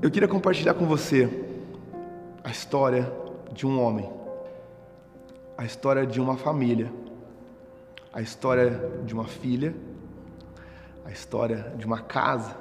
Eu 0.00 0.12
queria 0.12 0.28
compartilhar 0.28 0.74
com 0.74 0.86
você 0.86 1.28
a 2.44 2.50
história 2.50 3.12
de 3.52 3.66
um 3.66 3.82
homem, 3.82 4.08
a 5.56 5.64
história 5.64 6.06
de 6.06 6.20
uma 6.20 6.36
família, 6.36 6.92
a 8.12 8.22
história 8.22 9.02
de 9.04 9.12
uma 9.12 9.24
filha, 9.24 9.74
a 11.04 11.10
história 11.10 11.74
de 11.76 11.84
uma 11.84 11.98
casa. 11.98 12.56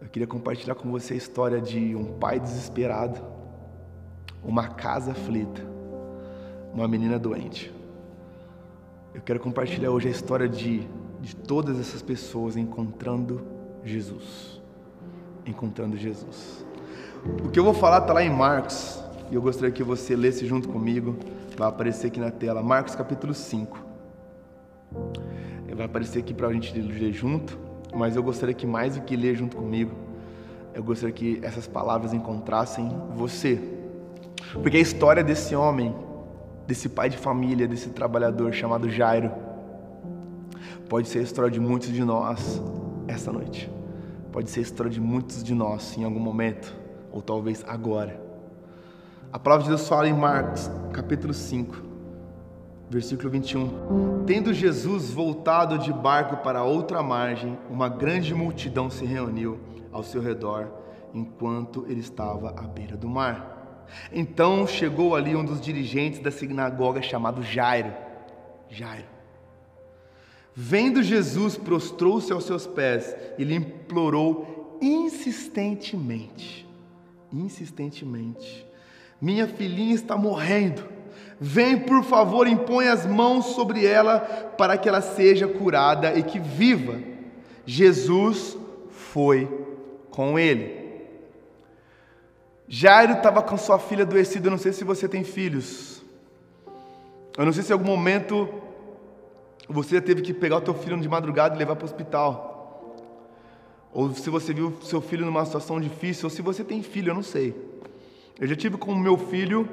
Eu 0.00 0.08
queria 0.08 0.26
compartilhar 0.26 0.76
com 0.76 0.90
você 0.90 1.12
a 1.12 1.16
história 1.16 1.60
de 1.60 1.94
um 1.94 2.18
pai 2.18 2.40
desesperado, 2.40 3.20
uma 4.42 4.68
casa 4.68 5.10
aflita, 5.10 5.60
uma 6.72 6.88
menina 6.88 7.18
doente. 7.18 7.70
Eu 9.12 9.20
quero 9.20 9.38
compartilhar 9.40 9.90
hoje 9.90 10.08
a 10.08 10.10
história 10.10 10.48
de, 10.48 10.88
de 11.20 11.36
todas 11.36 11.78
essas 11.78 12.00
pessoas 12.00 12.56
encontrando 12.56 13.46
Jesus. 13.84 14.61
Encontrando 15.46 15.96
Jesus. 15.96 16.64
O 17.44 17.48
que 17.48 17.58
eu 17.58 17.64
vou 17.64 17.74
falar 17.74 17.98
está 17.98 18.12
lá 18.12 18.22
em 18.22 18.30
Marcos, 18.30 19.02
e 19.30 19.34
eu 19.34 19.42
gostaria 19.42 19.70
que 19.70 19.82
você 19.82 20.14
lesse 20.16 20.46
junto 20.46 20.68
comigo. 20.68 21.16
Vai 21.56 21.68
aparecer 21.68 22.08
aqui 22.08 22.20
na 22.20 22.30
tela, 22.30 22.62
Marcos 22.62 22.94
capítulo 22.94 23.34
5. 23.34 23.78
Vai 25.74 25.86
aparecer 25.86 26.20
aqui 26.20 26.34
para 26.34 26.48
a 26.48 26.52
gente 26.52 26.78
ler 26.78 27.12
junto, 27.12 27.58
mas 27.94 28.14
eu 28.14 28.22
gostaria 28.22 28.54
que 28.54 28.66
mais 28.66 28.96
do 28.96 29.02
que 29.02 29.16
ler 29.16 29.34
junto 29.34 29.56
comigo, 29.56 29.92
eu 30.74 30.82
gostaria 30.82 31.14
que 31.14 31.40
essas 31.42 31.66
palavras 31.66 32.12
encontrassem 32.12 32.88
você. 33.14 33.60
Porque 34.62 34.76
a 34.76 34.80
história 34.80 35.24
desse 35.24 35.54
homem 35.56 35.94
desse 36.66 36.88
pai 36.88 37.08
de 37.08 37.16
família, 37.16 37.66
desse 37.66 37.90
trabalhador 37.90 38.52
chamado 38.52 38.88
Jairo, 38.88 39.30
pode 40.88 41.08
ser 41.08 41.18
a 41.18 41.22
história 41.22 41.50
de 41.50 41.60
muitos 41.60 41.88
de 41.88 42.04
nós 42.04 42.62
esta 43.08 43.32
noite. 43.32 43.70
Pode 44.32 44.48
ser 44.48 44.60
a 44.60 44.62
história 44.62 44.90
de 44.90 45.00
muitos 45.00 45.44
de 45.44 45.54
nós 45.54 45.96
em 45.98 46.04
algum 46.04 46.18
momento, 46.18 46.74
ou 47.12 47.20
talvez 47.20 47.62
agora. 47.68 48.18
A 49.30 49.38
palavra 49.38 49.64
de 49.64 49.68
Deus 49.68 49.86
fala 49.86 50.08
em 50.08 50.14
Marcos, 50.14 50.70
capítulo 50.90 51.34
5, 51.34 51.76
versículo 52.88 53.28
21. 53.28 54.24
Tendo 54.26 54.54
Jesus 54.54 55.10
voltado 55.10 55.78
de 55.78 55.92
barco 55.92 56.38
para 56.38 56.64
outra 56.64 57.02
margem, 57.02 57.58
uma 57.68 57.90
grande 57.90 58.34
multidão 58.34 58.88
se 58.88 59.04
reuniu 59.04 59.60
ao 59.92 60.02
seu 60.02 60.22
redor 60.22 60.68
enquanto 61.12 61.84
ele 61.86 62.00
estava 62.00 62.54
à 62.56 62.62
beira 62.62 62.96
do 62.96 63.08
mar. 63.08 63.84
Então 64.10 64.66
chegou 64.66 65.14
ali 65.14 65.36
um 65.36 65.44
dos 65.44 65.60
dirigentes 65.60 66.20
da 66.20 66.30
sinagoga 66.30 67.02
chamado 67.02 67.42
Jairo. 67.42 67.92
Jairo. 68.70 69.11
Vendo 70.54 71.02
Jesus, 71.02 71.56
prostrou-se 71.56 72.30
aos 72.32 72.44
seus 72.44 72.66
pés 72.66 73.16
e 73.38 73.44
lhe 73.44 73.54
implorou 73.54 74.78
insistentemente, 74.82 76.68
insistentemente: 77.32 78.66
Minha 79.20 79.46
filhinha 79.46 79.94
está 79.94 80.16
morrendo. 80.16 80.82
Vem, 81.40 81.78
por 81.78 82.04
favor, 82.04 82.46
e 82.46 82.54
põe 82.54 82.86
as 82.86 83.04
mãos 83.04 83.46
sobre 83.46 83.84
ela 83.84 84.20
para 84.56 84.76
que 84.76 84.88
ela 84.88 85.00
seja 85.00 85.48
curada 85.48 86.14
e 86.14 86.22
que 86.22 86.38
viva. 86.38 87.00
Jesus 87.66 88.56
foi 88.90 89.48
com 90.10 90.38
ele. 90.38 90.82
Jairo 92.68 93.14
estava 93.14 93.42
com 93.42 93.56
sua 93.56 93.78
filha 93.78 94.04
adoecida. 94.04 94.46
Eu 94.46 94.52
não 94.52 94.58
sei 94.58 94.72
se 94.72 94.84
você 94.84 95.08
tem 95.08 95.24
filhos. 95.24 96.02
Eu 97.36 97.44
não 97.44 97.52
sei 97.52 97.62
se 97.62 97.70
em 97.70 97.72
algum 97.72 97.86
momento 97.86 98.61
você 99.68 100.00
teve 100.00 100.22
que 100.22 100.32
pegar 100.34 100.56
o 100.56 100.60
teu 100.60 100.74
filho 100.74 101.00
de 101.00 101.08
madrugada 101.08 101.54
e 101.54 101.58
levar 101.58 101.76
para 101.76 101.84
o 101.84 101.86
hospital. 101.86 102.96
Ou 103.92 104.12
se 104.14 104.30
você 104.30 104.52
viu 104.52 104.76
seu 104.82 105.00
filho 105.00 105.24
numa 105.24 105.44
situação 105.44 105.80
difícil, 105.80 106.26
ou 106.26 106.30
se 106.30 106.42
você 106.42 106.64
tem 106.64 106.82
filho, 106.82 107.10
eu 107.10 107.14
não 107.14 107.22
sei. 107.22 107.54
Eu 108.40 108.46
já 108.46 108.56
tive 108.56 108.76
com 108.76 108.92
o 108.92 108.98
meu 108.98 109.16
filho 109.16 109.68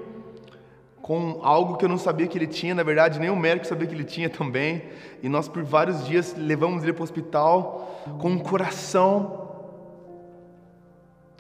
com 1.01 1.39
algo 1.41 1.77
que 1.77 1.85
eu 1.85 1.89
não 1.89 1.97
sabia 1.97 2.27
que 2.27 2.37
ele 2.37 2.45
tinha, 2.45 2.75
na 2.75 2.83
verdade, 2.83 3.19
nem 3.19 3.29
o 3.29 3.35
médico 3.35 3.65
sabia 3.65 3.87
que 3.87 3.95
ele 3.95 4.03
tinha 4.03 4.29
também. 4.29 4.83
E 5.23 5.29
nós 5.29 5.47
por 5.47 5.63
vários 5.63 6.05
dias 6.05 6.35
levamos 6.37 6.83
ele 6.83 6.93
para 6.93 7.01
o 7.01 7.03
hospital 7.03 8.03
com 8.19 8.29
um 8.29 8.39
coração 8.39 9.47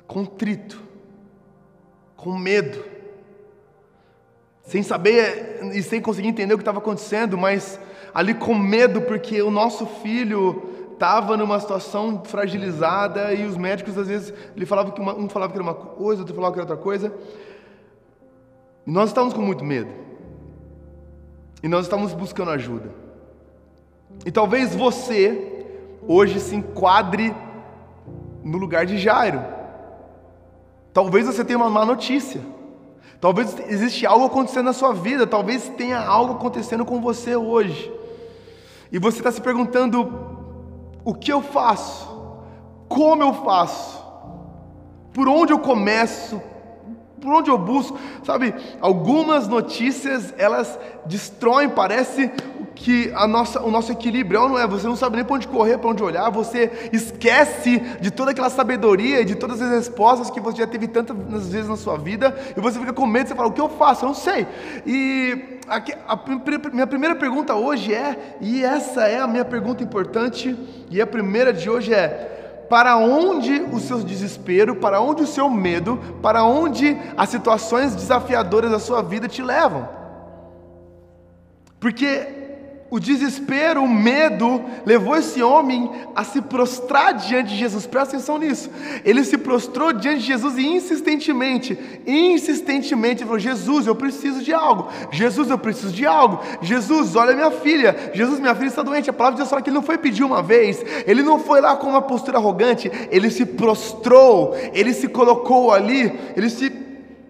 contrito 0.07 0.81
com 2.15 2.35
medo, 2.37 2.83
sem 4.63 4.83
saber 4.83 5.59
e 5.73 5.81
sem 5.81 6.01
conseguir 6.01 6.27
entender 6.27 6.53
o 6.53 6.57
que 6.57 6.63
estava 6.63 6.79
acontecendo, 6.79 7.37
mas 7.37 7.79
ali 8.13 8.33
com 8.33 8.55
medo 8.55 9.01
porque 9.01 9.41
o 9.41 9.51
nosso 9.51 9.85
filho 9.85 10.63
estava 10.93 11.37
numa 11.37 11.59
situação 11.59 12.21
fragilizada 12.25 13.33
e 13.33 13.45
os 13.45 13.55
médicos 13.55 13.97
às 13.97 14.07
vezes 14.07 14.33
ele 14.55 14.65
falava 14.65 14.91
que 14.91 14.99
uma, 14.99 15.15
um 15.15 15.29
falava 15.29 15.51
que 15.51 15.57
era 15.57 15.63
uma 15.63 15.73
coisa, 15.73 16.21
outro 16.21 16.35
falava 16.35 16.53
que 16.53 16.59
era 16.59 16.69
outra 16.69 16.83
coisa. 16.83 17.13
E 18.85 18.91
nós 18.91 19.09
estávamos 19.09 19.33
com 19.33 19.41
muito 19.41 19.63
medo. 19.63 19.89
E 21.63 21.67
nós 21.67 21.85
estávamos 21.85 22.13
buscando 22.13 22.51
ajuda. 22.51 22.89
E 24.25 24.31
talvez 24.31 24.75
você 24.75 25.65
hoje 26.07 26.39
se 26.39 26.55
enquadre 26.55 27.33
no 28.43 28.57
lugar 28.57 28.85
de 28.85 28.97
Jairo. 28.97 29.41
Talvez 30.93 31.27
você 31.27 31.45
tenha 31.45 31.57
uma 31.57 31.69
má 31.69 31.85
notícia. 31.85 32.41
Talvez 33.19 33.57
existe 33.67 34.05
algo 34.05 34.25
acontecendo 34.25 34.65
na 34.65 34.73
sua 34.73 34.93
vida, 34.93 35.27
talvez 35.27 35.69
tenha 35.69 35.99
algo 35.99 36.33
acontecendo 36.33 36.85
com 36.85 37.01
você 37.01 37.35
hoje. 37.35 37.91
E 38.91 38.99
você 38.99 39.17
está 39.19 39.31
se 39.31 39.41
perguntando: 39.41 40.11
o 41.03 41.13
que 41.13 41.31
eu 41.31 41.41
faço? 41.41 42.07
Como 42.87 43.23
eu 43.23 43.33
faço? 43.33 44.03
Por 45.13 45.27
onde 45.27 45.53
eu 45.53 45.59
começo? 45.59 46.41
Por 47.19 47.33
onde 47.33 47.49
eu 47.49 47.57
busco? 47.57 47.97
Sabe, 48.23 48.55
algumas 48.79 49.47
notícias 49.47 50.33
elas 50.37 50.79
destroem, 51.05 51.69
parece 51.69 52.31
que 52.79 53.11
a 53.13 53.27
nossa, 53.27 53.61
o 53.61 53.69
nosso 53.69 53.91
equilíbrio 53.91 54.47
não 54.47 54.57
é, 54.57 54.65
você 54.65 54.87
não 54.87 54.95
sabe 54.95 55.17
nem 55.17 55.25
para 55.25 55.35
onde 55.35 55.47
correr, 55.49 55.77
para 55.77 55.89
onde 55.89 56.01
olhar, 56.01 56.29
você 56.29 56.89
esquece 56.93 57.79
de 57.99 58.09
toda 58.09 58.31
aquela 58.31 58.49
sabedoria, 58.49 59.25
de 59.25 59.35
todas 59.35 59.61
as 59.61 59.69
respostas 59.69 60.29
que 60.29 60.39
você 60.39 60.59
já 60.59 60.67
teve 60.67 60.87
tantas 60.87 61.49
vezes 61.49 61.67
na 61.67 61.75
sua 61.75 61.97
vida, 61.97 62.33
e 62.55 62.61
você 62.61 62.79
fica 62.79 62.93
com 62.93 63.05
medo, 63.05 63.27
você 63.27 63.35
fala, 63.35 63.49
o 63.49 63.51
que 63.51 63.59
eu 63.59 63.67
faço? 63.67 64.05
Eu 64.05 64.07
não 64.07 64.15
sei. 64.15 64.47
E 64.85 65.58
a, 65.69 66.71
minha 66.71 66.87
primeira 66.87 67.15
pergunta 67.15 67.55
hoje 67.55 67.93
é, 67.93 68.37
e 68.41 68.63
essa 68.63 69.07
é 69.07 69.19
a 69.19 69.27
minha 69.27 69.45
pergunta 69.45 69.83
importante, 69.83 70.57
e 70.89 71.01
a 71.01 71.07
primeira 71.07 71.53
de 71.53 71.69
hoje 71.69 71.93
é, 71.93 72.65
para 72.69 72.97
onde 72.97 73.61
o 73.71 73.79
seu 73.79 73.99
desespero, 73.99 74.75
para 74.75 75.01
onde 75.01 75.23
o 75.23 75.27
seu 75.27 75.49
medo, 75.49 75.97
para 76.21 76.43
onde 76.43 76.97
as 77.17 77.29
situações 77.29 77.95
desafiadoras 77.95 78.71
da 78.71 78.79
sua 78.79 79.01
vida 79.01 79.27
te 79.27 79.41
levam? 79.41 79.87
Porque 81.79 82.38
o 82.91 82.99
desespero, 82.99 83.83
o 83.83 83.87
medo 83.87 84.63
levou 84.83 85.15
esse 85.15 85.43
homem 85.43 85.91
a 86.15 86.23
se 86.23 86.41
prostrar 86.41 87.13
diante 87.13 87.49
de 87.49 87.57
Jesus. 87.57 87.85
Presta 87.85 88.15
atenção 88.15 88.39
nisso. 88.39 88.69
Ele 89.05 89.23
se 89.23 89.37
prostrou 89.37 89.93
diante 89.93 90.21
de 90.21 90.25
Jesus 90.25 90.57
e 90.57 90.65
insistentemente, 90.65 91.77
insistentemente 92.05 93.23
falou: 93.23 93.37
Jesus, 93.37 93.85
eu 93.85 93.95
preciso 93.95 94.41
de 94.41 94.51
algo. 94.51 94.89
Jesus, 95.11 95.51
eu 95.51 95.57
preciso 95.57 95.93
de 95.93 96.05
algo. 96.05 96.39
Jesus, 96.63 97.15
olha 97.15 97.35
minha 97.35 97.51
filha. 97.51 98.11
Jesus, 98.13 98.39
minha 98.39 98.55
filha 98.55 98.69
está 98.69 98.81
doente. 98.81 99.09
A 99.09 99.13
palavra 99.13 99.35
de 99.35 99.41
Deus 99.41 99.49
fala 99.49 99.61
que 99.61 99.69
ele 99.69 99.75
não 99.75 99.83
foi 99.83 99.99
pedir 99.99 100.23
uma 100.23 100.41
vez. 100.41 100.83
Ele 101.05 101.21
não 101.21 101.39
foi 101.39 101.61
lá 101.61 101.75
com 101.75 101.87
uma 101.89 102.01
postura 102.01 102.39
arrogante. 102.39 102.91
Ele 103.11 103.29
se 103.29 103.45
prostrou. 103.45 104.55
Ele 104.73 104.93
se 104.95 105.07
colocou 105.07 105.71
ali. 105.71 106.11
Ele 106.35 106.49
se 106.49 106.69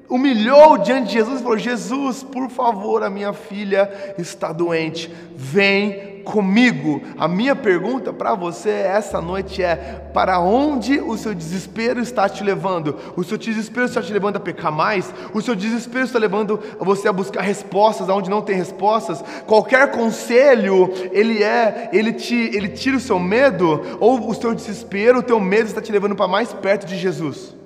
humilhou 0.09 0.77
diante 0.77 1.07
de 1.07 1.13
Jesus 1.13 1.39
e 1.39 1.43
falou: 1.43 1.57
Jesus, 1.57 2.23
por 2.23 2.49
favor, 2.49 3.03
a 3.03 3.09
minha 3.09 3.31
filha 3.31 4.15
está 4.17 4.51
doente, 4.51 5.13
vem 5.35 6.09
comigo. 6.23 7.01
A 7.17 7.27
minha 7.27 7.55
pergunta 7.55 8.11
para 8.11 8.35
você 8.35 8.69
essa 8.69 9.21
noite 9.21 9.63
é: 9.63 9.75
para 10.13 10.39
onde 10.39 10.99
o 10.99 11.17
seu 11.17 11.33
desespero 11.33 11.99
está 11.99 12.27
te 12.27 12.43
levando? 12.43 12.95
O 13.15 13.23
seu 13.23 13.37
desespero 13.37 13.85
está 13.85 14.01
te 14.01 14.11
levando 14.11 14.37
a 14.37 14.39
pecar 14.39 14.71
mais? 14.71 15.13
O 15.33 15.41
seu 15.41 15.55
desespero 15.55 16.05
está 16.05 16.19
levando 16.19 16.59
você 16.79 17.07
a 17.07 17.13
buscar 17.13 17.41
respostas 17.41 18.09
onde 18.09 18.29
não 18.29 18.41
tem 18.41 18.55
respostas? 18.55 19.23
Qualquer 19.45 19.91
conselho, 19.91 20.91
ele 21.11 21.43
é, 21.43 21.89
ele 21.93 22.13
te, 22.13 22.35
ele 22.35 22.69
tira 22.69 22.97
o 22.97 23.01
seu 23.01 23.19
medo? 23.19 23.81
Ou 23.99 24.29
o 24.29 24.33
seu 24.33 24.53
desespero, 24.53 25.19
o 25.19 25.23
teu 25.23 25.39
medo 25.39 25.67
está 25.67 25.81
te 25.81 25.91
levando 25.91 26.15
para 26.15 26.27
mais 26.27 26.51
perto 26.53 26.85
de 26.85 26.97
Jesus? 26.97 27.59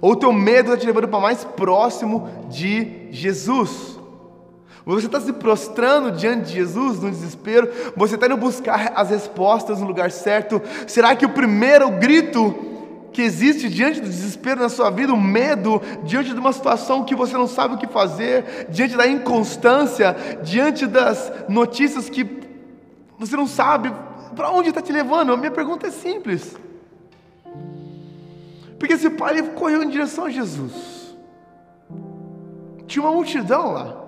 Ou 0.00 0.12
o 0.12 0.16
teu 0.16 0.32
medo 0.32 0.70
está 0.70 0.76
te 0.76 0.86
levando 0.86 1.08
para 1.08 1.20
mais 1.20 1.44
próximo 1.44 2.28
de 2.48 3.08
Jesus. 3.10 3.98
Você 4.84 5.04
está 5.04 5.20
se 5.20 5.34
prostrando 5.34 6.12
diante 6.12 6.46
de 6.46 6.54
Jesus 6.54 6.98
no 6.98 7.10
desespero, 7.10 7.68
você 7.94 8.14
está 8.14 8.24
indo 8.24 8.38
buscar 8.38 8.92
as 8.94 9.10
respostas 9.10 9.80
no 9.80 9.86
lugar 9.86 10.10
certo. 10.10 10.62
Será 10.86 11.14
que 11.14 11.26
o 11.26 11.28
primeiro 11.28 11.90
grito 11.90 12.54
que 13.12 13.20
existe 13.20 13.68
diante 13.68 14.00
do 14.00 14.06
desespero 14.06 14.60
na 14.60 14.68
sua 14.70 14.88
vida, 14.88 15.12
o 15.12 15.20
medo, 15.20 15.82
diante 16.04 16.32
de 16.32 16.40
uma 16.40 16.52
situação 16.52 17.04
que 17.04 17.14
você 17.14 17.36
não 17.36 17.46
sabe 17.46 17.74
o 17.74 17.78
que 17.78 17.86
fazer, 17.86 18.68
diante 18.70 18.96
da 18.96 19.06
inconstância, 19.06 20.16
diante 20.42 20.86
das 20.86 21.32
notícias 21.48 22.08
que 22.08 22.24
você 23.18 23.36
não 23.36 23.46
sabe 23.46 23.92
para 24.34 24.50
onde 24.50 24.68
está 24.68 24.80
te 24.80 24.92
levando? 24.92 25.32
A 25.32 25.36
minha 25.36 25.50
pergunta 25.50 25.88
é 25.88 25.90
simples. 25.90 26.56
Porque 28.78 28.94
esse 28.94 29.10
pai 29.10 29.38
ele 29.38 29.50
correu 29.50 29.82
em 29.82 29.90
direção 29.90 30.26
a 30.26 30.30
Jesus. 30.30 31.16
Tinha 32.86 33.04
uma 33.04 33.12
multidão 33.12 33.72
lá. 33.72 34.04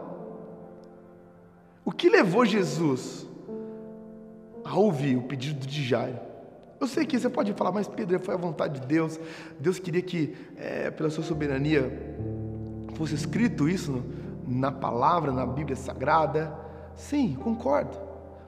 O 1.84 1.93
que 1.93 2.08
levou 2.08 2.44
Jesus 2.44 3.26
a 4.64 4.76
ouvir 4.76 5.17
o 5.17 5.22
pedido 5.22 5.67
de 5.67 5.82
Jairo? 5.82 6.19
Eu 6.81 6.87
sei 6.87 7.05
que 7.05 7.19
você 7.19 7.28
pode 7.28 7.52
falar, 7.52 7.72
mas 7.72 7.88
Pedro, 7.88 8.19
foi 8.20 8.34
a 8.34 8.38
vontade 8.38 8.81
de 8.81 8.87
Deus. 8.87 9.20
Deus 9.58 9.78
queria 9.78 10.00
que, 10.00 10.34
é, 10.56 10.90
pela 10.90 11.11
sua 11.11 11.22
soberania, 11.22 12.17
fosse 12.94 13.14
escrito 13.14 13.69
isso 13.69 14.02
na 14.46 14.72
palavra, 14.72 15.31
na 15.31 15.44
Bíblia 15.44 15.76
Sagrada. 15.76 16.56
Sim, 16.94 17.34
concordo. 17.34 17.96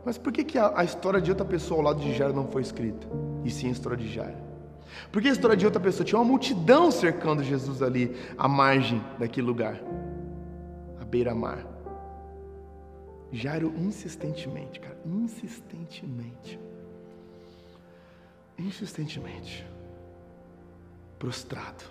Mas 0.04 0.16
por 0.16 0.32
que, 0.32 0.44
que 0.44 0.58
a, 0.58 0.72
a 0.76 0.84
história 0.84 1.20
de 1.20 1.30
outra 1.30 1.44
pessoa 1.44 1.80
ao 1.80 1.84
lado 1.84 2.00
de 2.00 2.14
Jairo 2.14 2.34
não 2.34 2.46
foi 2.46 2.62
escrita? 2.62 3.06
E 3.44 3.50
sim 3.50 3.68
a 3.68 3.72
história 3.72 3.98
de 3.98 4.10
Jairo. 4.10 4.51
Porque 5.10 5.28
a 5.28 5.32
história 5.32 5.56
de 5.56 5.64
outra 5.64 5.80
pessoa 5.80 6.04
tinha 6.04 6.18
uma 6.18 6.24
multidão 6.24 6.90
cercando 6.90 7.42
Jesus 7.42 7.82
ali, 7.82 8.16
à 8.36 8.48
margem 8.48 9.02
daquele 9.18 9.46
lugar, 9.46 9.80
à 11.00 11.04
beira-mar. 11.04 11.66
Jairo 13.30 13.72
insistentemente, 13.78 14.78
cara, 14.78 14.98
insistentemente, 15.06 16.60
insistentemente, 18.58 19.66
prostrado, 21.18 21.84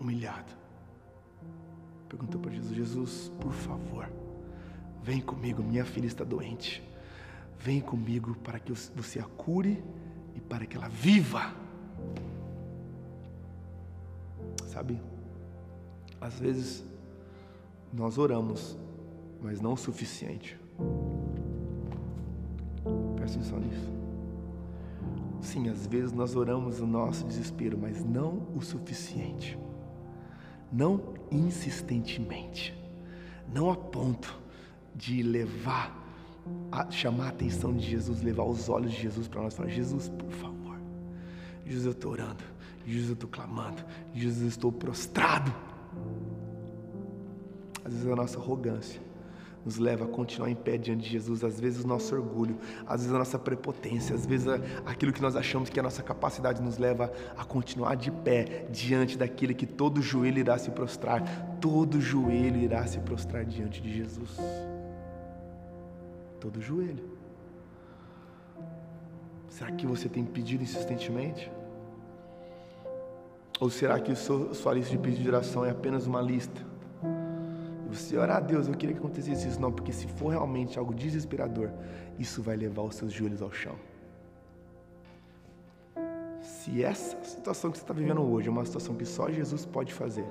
humilhado, 0.00 0.52
perguntou 2.08 2.40
para 2.40 2.52
Jesus: 2.52 2.74
Jesus, 2.74 3.32
por 3.38 3.52
favor, 3.52 4.08
vem 5.02 5.20
comigo, 5.20 5.62
minha 5.62 5.84
filha 5.84 6.06
está 6.06 6.24
doente. 6.24 6.82
Vem 7.60 7.80
comigo 7.80 8.36
para 8.36 8.60
que 8.60 8.72
você 8.72 9.18
a 9.18 9.24
cure 9.24 9.82
para 10.48 10.66
que 10.66 10.76
ela 10.76 10.88
viva. 10.88 11.54
Sabe? 14.66 15.00
Às 16.20 16.38
vezes 16.38 16.84
nós 17.92 18.18
oramos 18.18 18.76
mas 19.40 19.60
não 19.60 19.74
o 19.74 19.76
suficiente. 19.76 20.58
Presta 23.16 23.38
atenção 23.38 23.60
nisso. 23.60 23.92
Sim, 25.40 25.68
às 25.68 25.86
vezes 25.86 26.12
nós 26.12 26.34
oramos 26.34 26.80
o 26.80 26.86
nosso 26.86 27.24
desespero, 27.26 27.78
mas 27.78 28.04
não 28.04 28.48
o 28.56 28.60
suficiente. 28.60 29.58
Não 30.72 31.14
insistentemente. 31.30 32.76
Não 33.52 33.70
a 33.70 33.76
ponto 33.76 34.38
de 34.94 35.22
levar, 35.22 35.97
a 36.70 36.90
chamar 36.90 37.26
a 37.26 37.28
atenção 37.28 37.72
de 37.74 37.88
Jesus, 37.88 38.22
levar 38.22 38.44
os 38.44 38.68
olhos 38.68 38.92
de 38.92 39.00
Jesus 39.00 39.28
para 39.28 39.42
nós 39.42 39.54
falar: 39.54 39.68
Jesus, 39.68 40.08
por 40.08 40.30
favor. 40.32 40.78
Jesus, 41.64 41.86
eu 41.86 41.92
estou 41.92 42.12
orando. 42.12 42.44
Jesus, 42.86 43.08
eu 43.08 43.14
estou 43.14 43.28
clamando. 43.28 43.84
Jesus, 44.14 44.42
eu 44.42 44.48
estou 44.48 44.72
prostrado. 44.72 45.52
Às 47.84 47.92
vezes 47.92 48.08
a 48.08 48.16
nossa 48.16 48.38
arrogância 48.38 49.00
nos 49.64 49.76
leva 49.76 50.04
a 50.04 50.08
continuar 50.08 50.50
em 50.50 50.54
pé 50.54 50.78
diante 50.78 51.04
de 51.04 51.10
Jesus. 51.10 51.44
Às 51.44 51.60
vezes 51.60 51.84
o 51.84 51.86
nosso 51.86 52.14
orgulho, 52.14 52.56
às 52.86 53.00
vezes 53.00 53.14
a 53.14 53.18
nossa 53.18 53.38
prepotência, 53.38 54.14
às 54.14 54.24
vezes 54.24 54.46
aquilo 54.86 55.12
que 55.12 55.20
nós 55.20 55.36
achamos 55.36 55.68
que 55.68 55.78
é 55.78 55.80
a 55.80 55.82
nossa 55.82 56.02
capacidade 56.02 56.62
nos 56.62 56.78
leva 56.78 57.12
a 57.36 57.44
continuar 57.44 57.94
de 57.94 58.10
pé 58.10 58.66
diante 58.70 59.18
daquele 59.18 59.52
que 59.54 59.66
todo 59.66 60.00
joelho 60.00 60.38
irá 60.38 60.56
se 60.58 60.70
prostrar. 60.70 61.22
Todo 61.60 62.00
joelho 62.00 62.58
irá 62.58 62.86
se 62.86 62.98
prostrar 63.00 63.44
diante 63.44 63.82
de 63.82 63.94
Jesus. 63.94 64.38
Todo 66.40 66.60
joelho. 66.60 67.04
Será 69.48 69.72
que 69.72 69.86
você 69.86 70.08
tem 70.08 70.24
pedido 70.24 70.62
insistentemente? 70.62 71.50
Ou 73.60 73.68
será 73.68 73.98
que 73.98 74.14
sua 74.14 74.72
lista 74.74 74.90
de 74.90 74.98
pedido 74.98 75.22
de 75.22 75.28
oração 75.28 75.64
é 75.64 75.70
apenas 75.70 76.06
uma 76.06 76.20
lista? 76.20 76.68
você 77.88 78.16
orar 78.16 78.36
a 78.36 78.40
Deus, 78.40 78.68
eu 78.68 78.74
queria 78.74 78.94
que 78.94 79.00
acontecesse 79.00 79.48
isso. 79.48 79.60
Não, 79.60 79.72
porque 79.72 79.92
se 79.92 80.06
for 80.06 80.28
realmente 80.28 80.78
algo 80.78 80.94
desesperador, 80.94 81.70
isso 82.18 82.42
vai 82.42 82.56
levar 82.56 82.82
os 82.82 82.94
seus 82.94 83.12
joelhos 83.12 83.42
ao 83.42 83.50
chão. 83.50 83.74
Se 86.40 86.82
essa 86.82 87.22
situação 87.24 87.70
que 87.70 87.78
você 87.78 87.84
está 87.84 87.94
vivendo 87.94 88.22
hoje 88.22 88.48
é 88.48 88.50
uma 88.50 88.64
situação 88.64 88.94
que 88.94 89.04
só 89.04 89.30
Jesus 89.30 89.64
pode 89.64 89.92
fazer, 89.92 90.26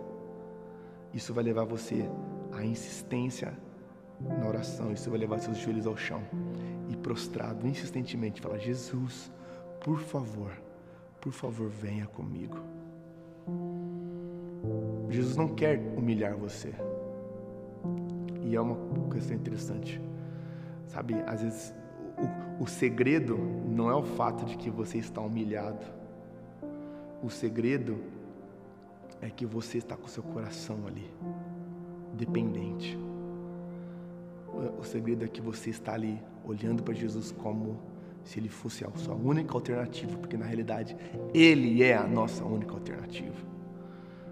isso 1.14 1.34
vai 1.34 1.44
levar 1.44 1.66
você 1.66 2.10
à 2.52 2.64
insistência 2.64 3.58
na 4.20 4.48
oração, 4.48 4.92
isso 4.92 5.10
vai 5.10 5.20
levar 5.20 5.40
seus 5.40 5.58
joelhos 5.58 5.86
ao 5.86 5.96
chão 5.96 6.22
e 6.90 6.96
prostrado 6.98 7.68
insistentemente 7.68 8.42
falar: 8.42 8.58
Jesus, 8.58 9.32
por 9.82 10.00
favor, 10.00 10.52
por 11.22 11.32
favor, 11.32 11.70
venha 11.70 12.08
comigo. 12.08 12.58
Jesus 15.10 15.36
não 15.36 15.48
quer 15.48 15.80
humilhar 15.96 16.36
você. 16.36 16.74
E 18.44 18.56
é 18.56 18.62
uma 18.62 19.10
questão 19.10 19.36
interessante. 19.36 20.02
Sabe, 20.88 21.16
às 21.26 21.42
vezes 21.42 21.74
o, 22.60 22.64
o 22.64 22.68
segredo 22.68 23.38
não 23.38 23.90
é 23.90 23.96
o 23.96 24.04
fato 24.04 24.46
de 24.46 24.58
que 24.58 24.70
você 24.70 24.98
está 24.98 25.22
humilhado. 25.22 25.86
O 27.22 27.30
segredo 27.30 27.98
é 29.22 29.30
que 29.30 29.46
você 29.46 29.78
está 29.80 29.96
com 29.96 30.08
seu 30.08 30.24
coração 30.24 30.86
ali, 30.88 31.12
dependente. 32.14 32.98
O, 34.80 34.84
segredo 34.84 35.24
é 35.24 35.28
que 35.28 35.42
você 35.42 35.70
está 35.70 35.94
ali 35.94 36.22
olhando 36.44 36.82
para 36.82 36.94
Jesus 36.94 37.32
como 37.32 37.80
se 38.24 38.40
ele 38.40 38.50
fosse 38.50 38.84
a 38.84 38.90
sua 38.96 39.16
única 39.16 39.54
alternativa, 39.54 40.18
porque 40.18 40.36
na 40.36 40.46
realidade 40.46 40.98
ele 41.34 41.84
é 41.84 41.96
a 41.96 42.08
nossa 42.08 42.44
única 42.44 42.74
alternativa. 42.74 43.36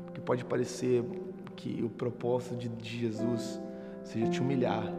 Porque 0.05 0.19
pode 0.21 0.43
parecer 0.43 1.03
que 1.55 1.83
o 1.83 1.89
propósito 1.89 2.55
de, 2.55 2.69
de 2.69 2.99
Jesus 3.01 3.61
seja 4.03 4.27
te 4.27 4.41
humilhar. 4.41 4.93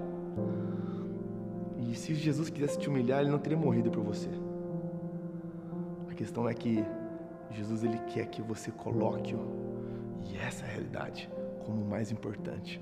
E 1.79 1.94
se 1.94 2.14
Jesus 2.14 2.49
quisesse 2.49 2.79
te 2.79 2.88
humilhar, 2.88 3.20
ele 3.20 3.31
não 3.31 3.38
teria 3.38 3.58
morrido 3.58 3.90
por 3.90 4.02
você. 4.02 4.31
A 6.08 6.14
questão 6.14 6.49
é 6.49 6.55
que 6.55 6.84
Jesus 7.50 7.84
ele 7.84 7.99
quer 8.06 8.26
que 8.26 8.40
você 8.40 8.70
coloque-o, 8.70 9.40
e 10.25 10.37
essa 10.38 10.64
é 10.64 10.69
a 10.69 10.72
realidade, 10.72 11.29
como 11.64 11.82
o 11.82 11.88
mais 11.88 12.11
importante. 12.11 12.81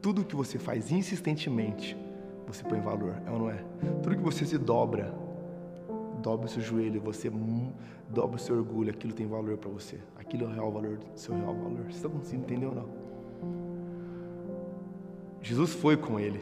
Tudo 0.00 0.24
que 0.24 0.34
você 0.34 0.58
faz 0.58 0.90
insistentemente, 0.90 1.96
você 2.46 2.64
põe 2.64 2.80
valor, 2.80 3.14
é 3.26 3.30
ou 3.30 3.38
não 3.38 3.50
é? 3.50 3.62
Tudo 4.02 4.16
que 4.16 4.22
você 4.22 4.44
se 4.44 4.56
dobra, 4.56 5.12
dobra 6.22 6.46
o 6.46 6.48
seu 6.48 6.62
joelho, 6.62 7.00
você 7.00 7.30
dobra 8.08 8.36
o 8.36 8.38
seu 8.38 8.56
orgulho, 8.56 8.90
aquilo 8.90 9.12
tem 9.12 9.26
valor 9.26 9.56
para 9.56 9.70
você. 9.70 9.98
Aquilo 10.18 10.44
é 10.44 10.48
o 10.48 10.52
real 10.52 10.72
valor, 10.72 10.98
seu 11.14 11.34
real 11.34 11.54
valor. 11.54 11.84
Você 11.90 12.08
conseguindo 12.08 12.44
entender 12.44 12.66
ou 12.66 12.74
não? 12.74 12.88
Jesus 15.42 15.72
foi 15.72 15.96
com 15.96 16.18
ele. 16.18 16.40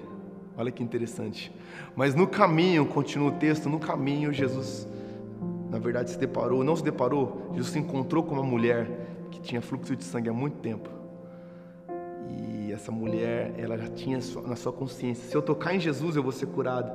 Olha 0.56 0.72
que 0.72 0.82
interessante. 0.82 1.52
Mas 1.94 2.14
no 2.14 2.26
caminho, 2.26 2.84
continua 2.86 3.28
o 3.28 3.32
texto, 3.32 3.68
no 3.68 3.78
caminho 3.78 4.32
Jesus, 4.32 4.88
na 5.70 5.78
verdade, 5.78 6.10
se 6.10 6.18
deparou, 6.18 6.64
não 6.64 6.74
se 6.74 6.82
deparou, 6.82 7.50
Jesus 7.52 7.72
se 7.72 7.78
encontrou 7.78 8.22
com 8.22 8.34
uma 8.34 8.42
mulher 8.42 8.88
que 9.30 9.40
tinha 9.40 9.60
fluxo 9.60 9.94
de 9.94 10.02
sangue 10.02 10.28
há 10.28 10.32
muito 10.32 10.56
tempo. 10.56 10.88
E 12.28 12.57
essa 12.72 12.90
mulher, 12.90 13.54
ela 13.58 13.76
já 13.76 13.88
tinha 13.88 14.18
na 14.46 14.56
sua 14.56 14.72
consciência: 14.72 15.28
se 15.28 15.34
eu 15.34 15.42
tocar 15.42 15.74
em 15.74 15.80
Jesus, 15.80 16.16
eu 16.16 16.22
vou 16.22 16.32
ser 16.32 16.46
curado. 16.46 16.90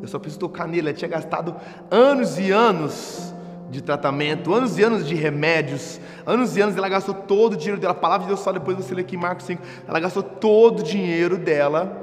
Eu 0.00 0.08
só 0.08 0.18
preciso 0.18 0.40
tocar 0.40 0.66
nele. 0.66 0.88
Ela 0.88 0.96
tinha 0.96 1.08
gastado 1.08 1.54
anos 1.90 2.38
e 2.38 2.50
anos 2.50 3.34
de 3.70 3.82
tratamento, 3.82 4.52
anos 4.52 4.78
e 4.78 4.82
anos 4.82 5.06
de 5.06 5.14
remédios, 5.14 5.98
anos 6.26 6.56
e 6.56 6.60
anos 6.60 6.76
ela 6.76 6.88
gastou 6.88 7.14
todo 7.14 7.54
o 7.54 7.56
dinheiro 7.56 7.80
dela. 7.80 7.92
A 7.92 7.96
palavra 7.96 8.24
de 8.24 8.28
Deus 8.28 8.40
só 8.40 8.52
depois 8.52 8.76
você 8.76 8.94
lê 8.94 9.02
aqui 9.02 9.16
em 9.16 9.18
Marcos 9.18 9.46
5. 9.46 9.62
Ela 9.88 9.98
gastou 9.98 10.22
todo 10.22 10.80
o 10.80 10.82
dinheiro 10.82 11.38
dela 11.38 12.00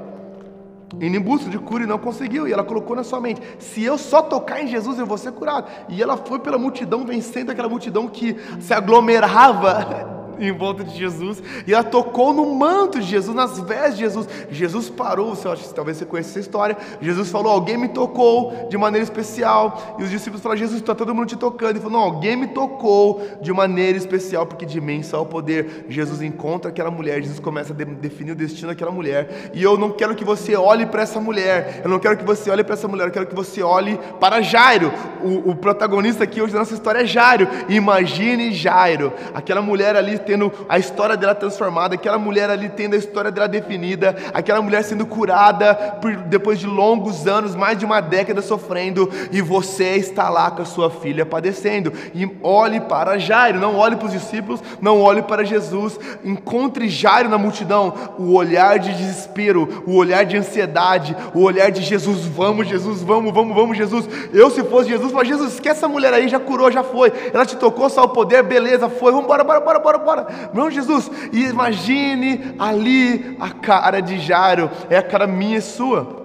em 1.00 1.20
busca 1.20 1.48
de 1.48 1.58
cura 1.58 1.84
e 1.84 1.86
não 1.86 1.98
conseguiu. 1.98 2.48
E 2.48 2.52
ela 2.52 2.64
colocou 2.64 2.96
na 2.96 3.04
sua 3.04 3.20
mente: 3.20 3.40
se 3.58 3.82
eu 3.82 3.96
só 3.96 4.22
tocar 4.22 4.62
em 4.62 4.66
Jesus, 4.66 4.98
eu 4.98 5.06
vou 5.06 5.18
ser 5.18 5.32
curado. 5.32 5.70
E 5.88 6.02
ela 6.02 6.16
foi 6.16 6.38
pela 6.38 6.58
multidão, 6.58 7.04
vencendo 7.04 7.50
aquela 7.50 7.68
multidão 7.68 8.08
que 8.08 8.36
se 8.60 8.74
aglomerava 8.74 10.16
em 10.40 10.52
volta 10.52 10.82
de 10.84 10.96
Jesus 10.96 11.42
e 11.66 11.74
ela 11.74 11.84
tocou 11.84 12.32
no 12.32 12.46
manto 12.54 12.98
de 13.00 13.06
Jesus, 13.06 13.34
nas 13.34 13.58
vestes 13.60 13.94
de 13.94 14.00
Jesus. 14.00 14.28
Jesus 14.50 14.88
parou, 14.88 15.34
você 15.34 15.48
acha, 15.48 15.68
talvez 15.74 15.96
você 15.96 16.04
conheça 16.04 16.30
essa 16.30 16.40
história. 16.40 16.76
Jesus 17.00 17.30
falou: 17.30 17.52
Alguém 17.52 17.76
me 17.76 17.88
tocou 17.88 18.68
de 18.68 18.76
maneira 18.76 19.04
especial. 19.04 19.96
E 19.98 20.02
os 20.02 20.10
discípulos 20.10 20.42
falaram: 20.42 20.58
Jesus, 20.58 20.80
está 20.80 20.94
todo 20.94 21.14
mundo 21.14 21.28
te 21.28 21.36
tocando. 21.36 21.70
Ele 21.70 21.80
falou: 21.80 21.98
Não, 21.98 22.04
alguém 22.04 22.36
me 22.36 22.48
tocou 22.48 23.22
de 23.40 23.52
maneira 23.52 23.96
especial, 23.96 24.46
porque 24.46 24.64
de 24.64 24.80
mim 24.80 25.02
só 25.02 25.22
o 25.22 25.26
poder. 25.26 25.86
Jesus 25.88 26.22
encontra 26.22 26.70
aquela 26.70 26.90
mulher, 26.90 27.20
Jesus 27.22 27.40
começa 27.40 27.72
a 27.72 27.76
de 27.76 27.84
definir 27.84 28.32
o 28.32 28.36
destino 28.36 28.68
daquela 28.68 28.90
mulher. 28.90 29.50
E 29.54 29.62
eu 29.62 29.76
não 29.76 29.90
quero 29.90 30.14
que 30.14 30.24
você 30.24 30.56
olhe 30.56 30.86
para 30.86 31.02
essa 31.02 31.20
mulher, 31.20 31.82
eu 31.84 31.90
não 31.90 31.98
quero 31.98 32.16
que 32.16 32.24
você 32.24 32.50
olhe 32.50 32.64
para 32.64 32.74
essa 32.74 32.88
mulher, 32.88 33.06
eu 33.06 33.12
quero 33.12 33.26
que 33.26 33.34
você 33.34 33.62
olhe 33.62 33.98
para 34.18 34.40
Jairo. 34.40 34.92
O, 35.22 35.50
o 35.50 35.56
protagonista 35.56 36.24
aqui 36.24 36.40
hoje 36.40 36.52
da 36.52 36.60
nossa 36.60 36.74
história 36.74 37.00
é 37.00 37.06
Jairo. 37.06 37.48
Imagine 37.68 38.52
Jairo, 38.52 39.12
aquela 39.34 39.62
mulher 39.62 39.96
ali 39.96 40.18
tendo 40.30 40.52
a 40.68 40.78
história 40.78 41.16
dela 41.16 41.34
transformada, 41.34 41.96
aquela 41.96 42.16
mulher 42.16 42.48
ali 42.48 42.68
tendo 42.68 42.94
a 42.94 42.96
história 42.96 43.32
dela 43.32 43.48
definida, 43.48 44.14
aquela 44.32 44.62
mulher 44.62 44.84
sendo 44.84 45.04
curada 45.04 45.74
por, 46.00 46.14
depois 46.14 46.60
de 46.60 46.68
longos 46.68 47.26
anos, 47.26 47.56
mais 47.56 47.76
de 47.76 47.84
uma 47.84 48.00
década 48.00 48.40
sofrendo, 48.40 49.10
e 49.32 49.42
você 49.42 49.96
está 49.96 50.28
lá 50.28 50.48
com 50.48 50.62
a 50.62 50.64
sua 50.64 50.88
filha 50.88 51.26
padecendo. 51.26 51.92
E 52.14 52.30
olhe 52.44 52.78
para 52.78 53.18
Jairo, 53.18 53.58
não 53.58 53.74
olhe 53.74 53.96
para 53.96 54.06
os 54.06 54.12
discípulos, 54.12 54.62
não 54.80 55.00
olhe 55.00 55.20
para 55.20 55.42
Jesus. 55.42 55.98
Encontre 56.24 56.88
Jairo 56.88 57.28
na 57.28 57.36
multidão, 57.36 57.92
o 58.16 58.32
olhar 58.32 58.78
de 58.78 58.94
desespero, 58.94 59.82
o 59.84 59.96
olhar 59.96 60.24
de 60.24 60.36
ansiedade, 60.36 61.16
o 61.34 61.42
olhar 61.42 61.72
de 61.72 61.82
Jesus, 61.82 62.24
vamos, 62.24 62.68
Jesus, 62.68 63.02
vamos, 63.02 63.34
vamos, 63.34 63.52
vamos, 63.52 63.76
Jesus. 63.76 64.08
Eu, 64.32 64.48
se 64.48 64.62
fosse 64.62 64.90
Jesus, 64.90 65.10
falaria, 65.10 65.32
Jesus, 65.32 65.54
esquece 65.54 65.78
essa 65.78 65.88
mulher 65.88 66.14
aí, 66.14 66.28
já 66.28 66.38
curou, 66.38 66.70
já 66.70 66.84
foi. 66.84 67.12
Ela 67.34 67.44
te 67.44 67.56
tocou, 67.56 67.90
só 67.90 68.04
o 68.04 68.10
poder, 68.10 68.44
beleza, 68.44 68.88
foi, 68.88 69.10
vamos 69.10 69.24
embora, 69.24 69.42
bora, 69.42 69.58
bora, 69.60 69.78
bora, 69.80 69.98
bora. 69.98 70.19
Vamos, 70.52 70.74
Jesus. 70.74 71.10
E 71.32 71.44
imagine 71.44 72.54
ali 72.58 73.36
a 73.40 73.50
cara 73.50 74.00
de 74.00 74.18
Jairo, 74.18 74.70
é 74.88 74.96
a 74.96 75.02
cara 75.02 75.26
minha 75.26 75.58
e 75.58 75.62
sua. 75.62 76.20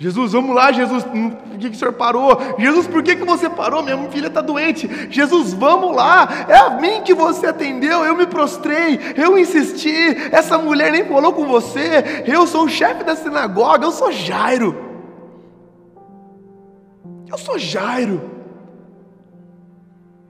Jesus, 0.00 0.32
vamos 0.32 0.54
lá, 0.54 0.70
Jesus, 0.70 1.04
hum, 1.12 1.30
por 1.30 1.58
que, 1.58 1.70
que 1.70 1.76
o 1.76 1.78
senhor 1.78 1.92
parou? 1.92 2.38
Jesus, 2.56 2.86
por 2.86 3.02
que, 3.02 3.16
que 3.16 3.24
você 3.24 3.50
parou? 3.50 3.82
Minha 3.82 3.98
filha 4.10 4.28
está 4.28 4.40
doente. 4.40 4.88
Jesus, 5.10 5.52
vamos 5.52 5.94
lá, 5.94 6.46
é 6.48 6.56
a 6.56 6.70
mim 6.70 7.02
que 7.02 7.12
você 7.12 7.48
atendeu, 7.48 8.04
eu 8.04 8.16
me 8.16 8.26
prostrei, 8.26 9.00
eu 9.16 9.36
insisti, 9.36 10.16
essa 10.30 10.56
mulher 10.56 10.92
nem 10.92 11.04
falou 11.04 11.32
com 11.32 11.46
você, 11.46 12.24
eu 12.26 12.46
sou 12.46 12.64
o 12.64 12.68
chefe 12.68 13.02
da 13.02 13.16
sinagoga, 13.16 13.86
eu 13.86 13.92
sou 13.92 14.12
Jairo. 14.12 14.86
Eu 17.28 17.36
sou 17.36 17.58
Jairo. 17.58 18.38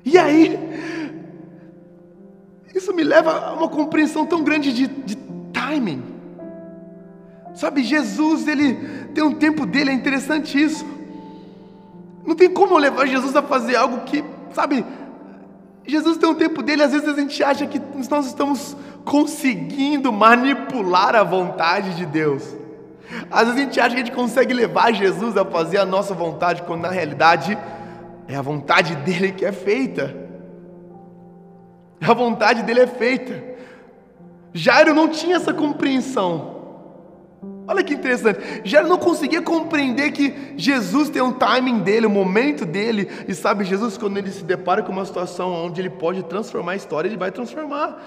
E 0.02 0.16
aí, 0.16 0.58
isso 2.88 2.94
me 2.94 3.04
leva 3.04 3.30
a 3.30 3.52
uma 3.52 3.68
compreensão 3.68 4.24
tão 4.24 4.42
grande 4.42 4.72
de, 4.72 4.86
de 4.86 5.16
timing. 5.52 6.02
Sabe, 7.54 7.82
Jesus, 7.82 8.48
ele 8.48 8.74
tem 9.14 9.22
um 9.22 9.34
tempo 9.34 9.66
dele, 9.66 9.90
é 9.90 9.92
interessante 9.92 10.60
isso. 10.60 10.86
Não 12.24 12.34
tem 12.34 12.48
como 12.48 12.78
levar 12.78 13.06
Jesus 13.06 13.36
a 13.36 13.42
fazer 13.42 13.76
algo 13.76 14.00
que, 14.06 14.24
sabe, 14.52 14.84
Jesus 15.86 16.16
tem 16.16 16.28
um 16.28 16.34
tempo 16.34 16.62
dele, 16.62 16.82
às 16.82 16.92
vezes 16.92 17.08
a 17.08 17.14
gente 17.14 17.42
acha 17.42 17.66
que 17.66 17.80
nós 18.08 18.26
estamos 18.26 18.76
conseguindo 19.04 20.12
manipular 20.12 21.14
a 21.14 21.24
vontade 21.24 21.94
de 21.94 22.06
Deus. 22.06 22.56
Às 23.30 23.48
vezes 23.48 23.54
a 23.54 23.64
gente 23.64 23.80
acha 23.80 23.90
que 23.90 24.02
a 24.02 24.04
gente 24.04 24.14
consegue 24.14 24.54
levar 24.54 24.92
Jesus 24.92 25.36
a 25.36 25.44
fazer 25.44 25.78
a 25.78 25.84
nossa 25.84 26.14
vontade, 26.14 26.62
quando 26.62 26.82
na 26.82 26.90
realidade 26.90 27.58
é 28.26 28.36
a 28.36 28.42
vontade 28.42 28.94
dele 28.96 29.32
que 29.32 29.44
é 29.44 29.52
feita. 29.52 30.27
A 32.00 32.14
vontade 32.14 32.62
dele 32.62 32.80
é 32.80 32.86
feita. 32.86 33.42
Jairo 34.52 34.94
não 34.94 35.08
tinha 35.08 35.36
essa 35.36 35.52
compreensão. 35.52 36.56
Olha 37.66 37.84
que 37.84 37.92
interessante. 37.92 38.62
Já 38.64 38.82
não 38.82 38.96
conseguia 38.96 39.42
compreender 39.42 40.10
que 40.12 40.54
Jesus 40.56 41.10
tem 41.10 41.20
um 41.20 41.32
timing 41.32 41.80
dele, 41.80 42.06
um 42.06 42.10
momento 42.10 42.64
dele. 42.64 43.10
E 43.28 43.34
sabe, 43.34 43.62
Jesus, 43.64 43.98
quando 43.98 44.16
ele 44.16 44.30
se 44.30 44.42
depara 44.42 44.82
com 44.82 44.90
uma 44.90 45.04
situação 45.04 45.52
onde 45.66 45.80
ele 45.80 45.90
pode 45.90 46.22
transformar 46.22 46.72
a 46.72 46.76
história, 46.76 47.08
ele 47.08 47.18
vai 47.18 47.30
transformar. 47.30 47.98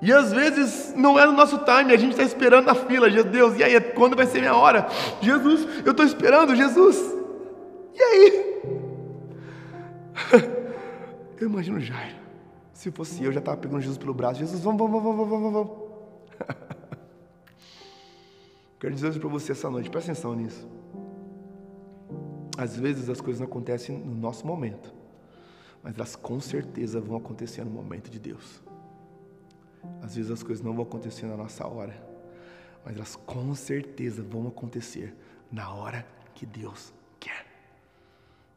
E 0.00 0.12
às 0.12 0.32
vezes 0.32 0.94
não 0.96 1.18
é 1.18 1.26
no 1.26 1.32
nosso 1.32 1.58
time, 1.58 1.92
a 1.92 1.98
gente 1.98 2.12
está 2.12 2.22
esperando 2.22 2.66
na 2.66 2.74
fila, 2.74 3.10
Deus, 3.10 3.58
e 3.58 3.64
aí, 3.64 3.80
quando 3.80 4.16
vai 4.16 4.26
ser 4.26 4.38
minha 4.38 4.54
hora? 4.54 4.86
Jesus, 5.20 5.66
eu 5.84 5.90
estou 5.90 6.06
esperando, 6.06 6.54
Jesus. 6.54 6.96
E 7.94 8.02
aí? 8.02 8.44
Eu 11.40 11.46
imagino 11.48 11.78
Jairo. 11.78 12.17
Se 12.78 12.90
fosse 12.92 13.24
eu, 13.24 13.32
já 13.32 13.40
estava 13.40 13.56
pegando 13.56 13.80
Jesus 13.80 13.98
pelo 13.98 14.14
braço. 14.14 14.38
Jesus, 14.38 14.62
vamos, 14.62 14.78
vamos, 14.78 15.02
vamos, 15.02 15.28
vamos, 15.28 15.52
vamos. 15.52 15.70
Quero 18.78 18.94
dizer 18.94 19.10
isso 19.10 19.18
para 19.18 19.28
você 19.28 19.50
essa 19.50 19.68
noite, 19.68 19.90
presta 19.90 20.12
atenção 20.12 20.36
nisso. 20.36 20.68
Às 22.56 22.76
vezes 22.76 23.08
as 23.08 23.20
coisas 23.20 23.40
não 23.40 23.48
acontecem 23.48 23.98
no 23.98 24.14
nosso 24.14 24.46
momento, 24.46 24.94
mas 25.82 25.96
elas 25.96 26.14
com 26.14 26.38
certeza 26.38 27.00
vão 27.00 27.16
acontecer 27.16 27.64
no 27.64 27.70
momento 27.72 28.08
de 28.08 28.20
Deus. 28.20 28.62
Às 30.00 30.14
vezes 30.14 30.30
as 30.30 30.44
coisas 30.44 30.64
não 30.64 30.72
vão 30.72 30.84
acontecer 30.84 31.26
na 31.26 31.36
nossa 31.36 31.66
hora, 31.66 32.00
mas 32.84 32.94
elas 32.94 33.16
com 33.16 33.56
certeza 33.56 34.22
vão 34.22 34.46
acontecer 34.46 35.16
na 35.50 35.74
hora 35.74 36.06
que 36.32 36.46
Deus 36.46 36.94
quer. 37.18 37.44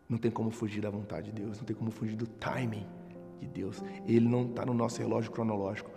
Não 0.08 0.20
tem 0.20 0.30
como 0.30 0.52
fugir 0.52 0.80
da 0.80 0.92
vontade 0.92 1.32
de 1.32 1.42
Deus, 1.42 1.58
não 1.58 1.66
tem 1.66 1.76
como 1.76 1.90
fugir 1.90 2.16
do 2.16 2.28
timing 2.28 2.86
de 3.42 3.48
Deus. 3.48 3.84
Ele 4.06 4.28
não 4.28 4.46
está 4.46 4.66
no 4.66 4.74
nosso 4.74 5.02
relógio 5.02 5.32
cronológico, 5.32 5.92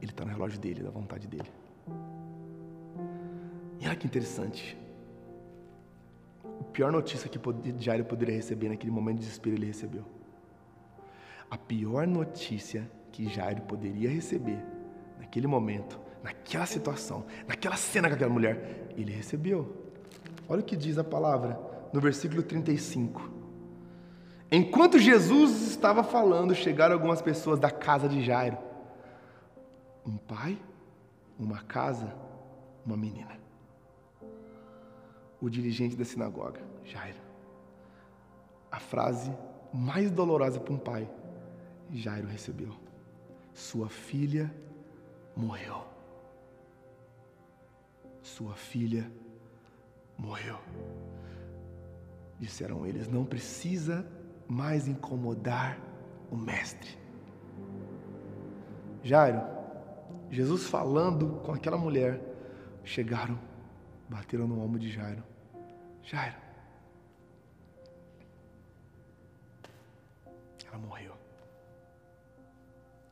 ele 0.00 0.10
está 0.10 0.24
no 0.24 0.32
relógio 0.32 0.58
dele, 0.58 0.82
da 0.82 0.90
vontade 0.90 1.28
dele. 1.28 1.50
E 3.78 3.86
olha 3.86 3.96
que 3.96 4.06
interessante. 4.06 4.76
A 6.42 6.64
pior 6.64 6.90
notícia 6.90 7.28
que 7.28 7.38
Jairo 7.78 8.04
poderia 8.04 8.34
receber 8.34 8.68
naquele 8.70 8.90
momento 8.90 9.18
de 9.18 9.26
desespero, 9.26 9.56
ele 9.56 9.66
recebeu. 9.66 10.04
A 11.50 11.56
pior 11.56 12.06
notícia 12.06 12.90
que 13.12 13.28
Jairo 13.28 13.62
poderia 13.62 14.10
receber 14.10 14.58
naquele 15.18 15.46
momento, 15.46 16.00
naquela 16.22 16.66
situação, 16.66 17.24
naquela 17.46 17.76
cena 17.76 18.08
com 18.08 18.14
aquela 18.14 18.32
mulher, 18.32 18.88
ele 18.96 19.12
recebeu. 19.12 19.84
Olha 20.48 20.60
o 20.60 20.64
que 20.64 20.76
diz 20.76 20.98
a 20.98 21.04
palavra 21.04 21.58
no 21.92 22.00
versículo 22.00 22.42
35. 22.42 23.35
Enquanto 24.50 24.98
Jesus 24.98 25.62
estava 25.68 26.02
falando, 26.02 26.54
chegaram 26.54 26.94
algumas 26.94 27.20
pessoas 27.20 27.58
da 27.58 27.70
casa 27.70 28.08
de 28.08 28.24
Jairo. 28.24 28.58
Um 30.06 30.16
pai, 30.16 30.56
uma 31.38 31.62
casa, 31.62 32.14
uma 32.84 32.96
menina 32.96 33.46
o 35.40 35.48
dirigente 35.48 35.96
da 35.96 36.04
sinagoga, 36.04 36.60
Jairo. 36.84 37.18
A 38.70 38.78
frase 38.78 39.32
mais 39.72 40.10
dolorosa 40.10 40.58
para 40.58 40.72
um 40.72 40.78
pai, 40.78 41.08
Jairo 41.92 42.26
recebeu: 42.26 42.74
Sua 43.54 43.88
filha 43.88 44.52
morreu. 45.36 45.84
Sua 48.22 48.54
filha 48.54 49.10
morreu. 50.18 50.58
Disseram 52.40 52.86
eles: 52.86 53.08
Não 53.08 53.24
precisa 53.24 54.06
mais 54.48 54.86
incomodar 54.86 55.78
o 56.30 56.36
mestre. 56.36 56.98
Jairo, 59.02 59.40
Jesus 60.30 60.68
falando 60.68 61.40
com 61.44 61.52
aquela 61.52 61.78
mulher, 61.78 62.20
chegaram 62.84 63.38
bateram 64.08 64.46
no 64.46 64.60
ombro 64.60 64.78
de 64.78 64.90
Jairo. 64.90 65.22
Jairo. 66.02 66.36
Ela 70.66 70.78
morreu. 70.78 71.14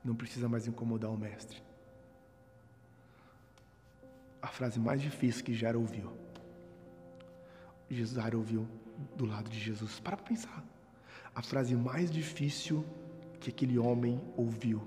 Não 0.04 0.14
precisa 0.14 0.48
mais 0.48 0.66
incomodar 0.66 1.10
o 1.10 1.16
mestre. 1.16 1.62
A 4.40 4.48
frase 4.48 4.78
mais 4.78 5.00
difícil 5.00 5.44
que 5.44 5.54
Jairo 5.54 5.80
ouviu. 5.80 6.12
Jairo 7.90 8.38
ouviu 8.38 8.68
do 9.16 9.24
lado 9.24 9.48
de 9.48 9.58
Jesus. 9.58 9.98
Para 10.00 10.16
pensar. 10.16 10.64
A 11.34 11.42
frase 11.42 11.74
mais 11.74 12.10
difícil 12.10 12.84
que 13.40 13.50
aquele 13.50 13.78
homem 13.78 14.20
ouviu. 14.36 14.82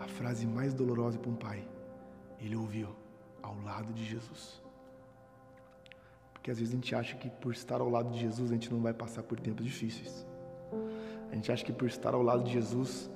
A 0.00 0.06
frase 0.06 0.46
mais 0.46 0.72
dolorosa 0.72 1.18
para 1.18 1.30
um 1.30 1.34
pai. 1.34 1.66
Ele 2.40 2.54
ouviu 2.54 2.88
ao 3.42 3.60
lado 3.62 3.92
de 3.92 4.04
Jesus. 4.04 4.62
Porque 6.32 6.50
às 6.50 6.58
vezes 6.58 6.72
a 6.72 6.76
gente 6.76 6.94
acha 6.94 7.16
que 7.16 7.28
por 7.28 7.52
estar 7.52 7.80
ao 7.80 7.88
lado 7.88 8.10
de 8.10 8.20
Jesus 8.20 8.50
a 8.50 8.54
gente 8.54 8.72
não 8.72 8.80
vai 8.80 8.94
passar 8.94 9.22
por 9.22 9.40
tempos 9.40 9.64
difíceis. 9.64 10.26
A 11.30 11.34
gente 11.34 11.50
acha 11.50 11.64
que 11.64 11.72
por 11.72 11.88
estar 11.88 12.14
ao 12.14 12.22
lado 12.22 12.44
de 12.44 12.52
Jesus 12.52 13.10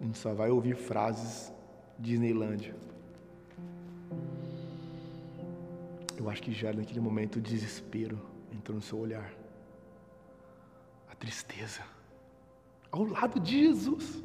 a 0.00 0.04
gente 0.04 0.18
só 0.18 0.32
vai 0.32 0.50
ouvir 0.50 0.74
frases 0.74 1.52
Disneylândia. 1.98 2.74
Eu 6.16 6.28
acho 6.30 6.42
que 6.42 6.52
já 6.52 6.72
naquele 6.72 7.00
momento 7.00 7.36
o 7.36 7.40
desespero 7.40 8.18
entrou 8.52 8.76
no 8.76 8.82
seu 8.82 8.98
olhar. 8.98 9.43
Tristeza. 11.24 11.80
Ao 12.92 13.02
lado 13.02 13.40
de 13.40 13.64
Jesus. 13.64 14.22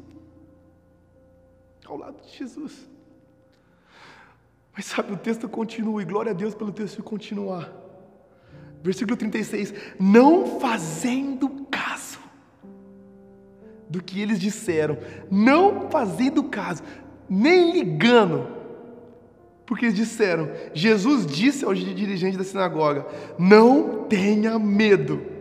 Ao 1.85 1.95
lado 1.95 2.21
de 2.21 2.37
Jesus. 2.37 2.89
Mas 4.75 4.83
sabe, 4.83 5.13
o 5.13 5.17
texto 5.17 5.47
continua, 5.47 6.01
e 6.01 6.05
glória 6.05 6.31
a 6.31 6.35
Deus 6.35 6.53
pelo 6.53 6.73
texto 6.73 7.01
continuar. 7.01 7.71
Versículo 8.83 9.15
36: 9.15 9.73
Não 9.97 10.59
fazendo 10.59 11.65
caso 11.71 12.19
do 13.89 14.03
que 14.03 14.19
eles 14.19 14.37
disseram, 14.37 14.97
não 15.31 15.89
fazendo 15.89 16.43
caso, 16.43 16.83
nem 17.29 17.71
ligando, 17.71 18.45
porque 19.65 19.85
eles 19.85 19.95
disseram: 19.95 20.51
Jesus 20.73 21.25
disse 21.25 21.63
ao 21.63 21.73
dirigente 21.73 22.37
da 22.37 22.43
sinagoga: 22.43 23.07
Não 23.37 24.03
tenha 24.03 24.59
medo, 24.59 25.38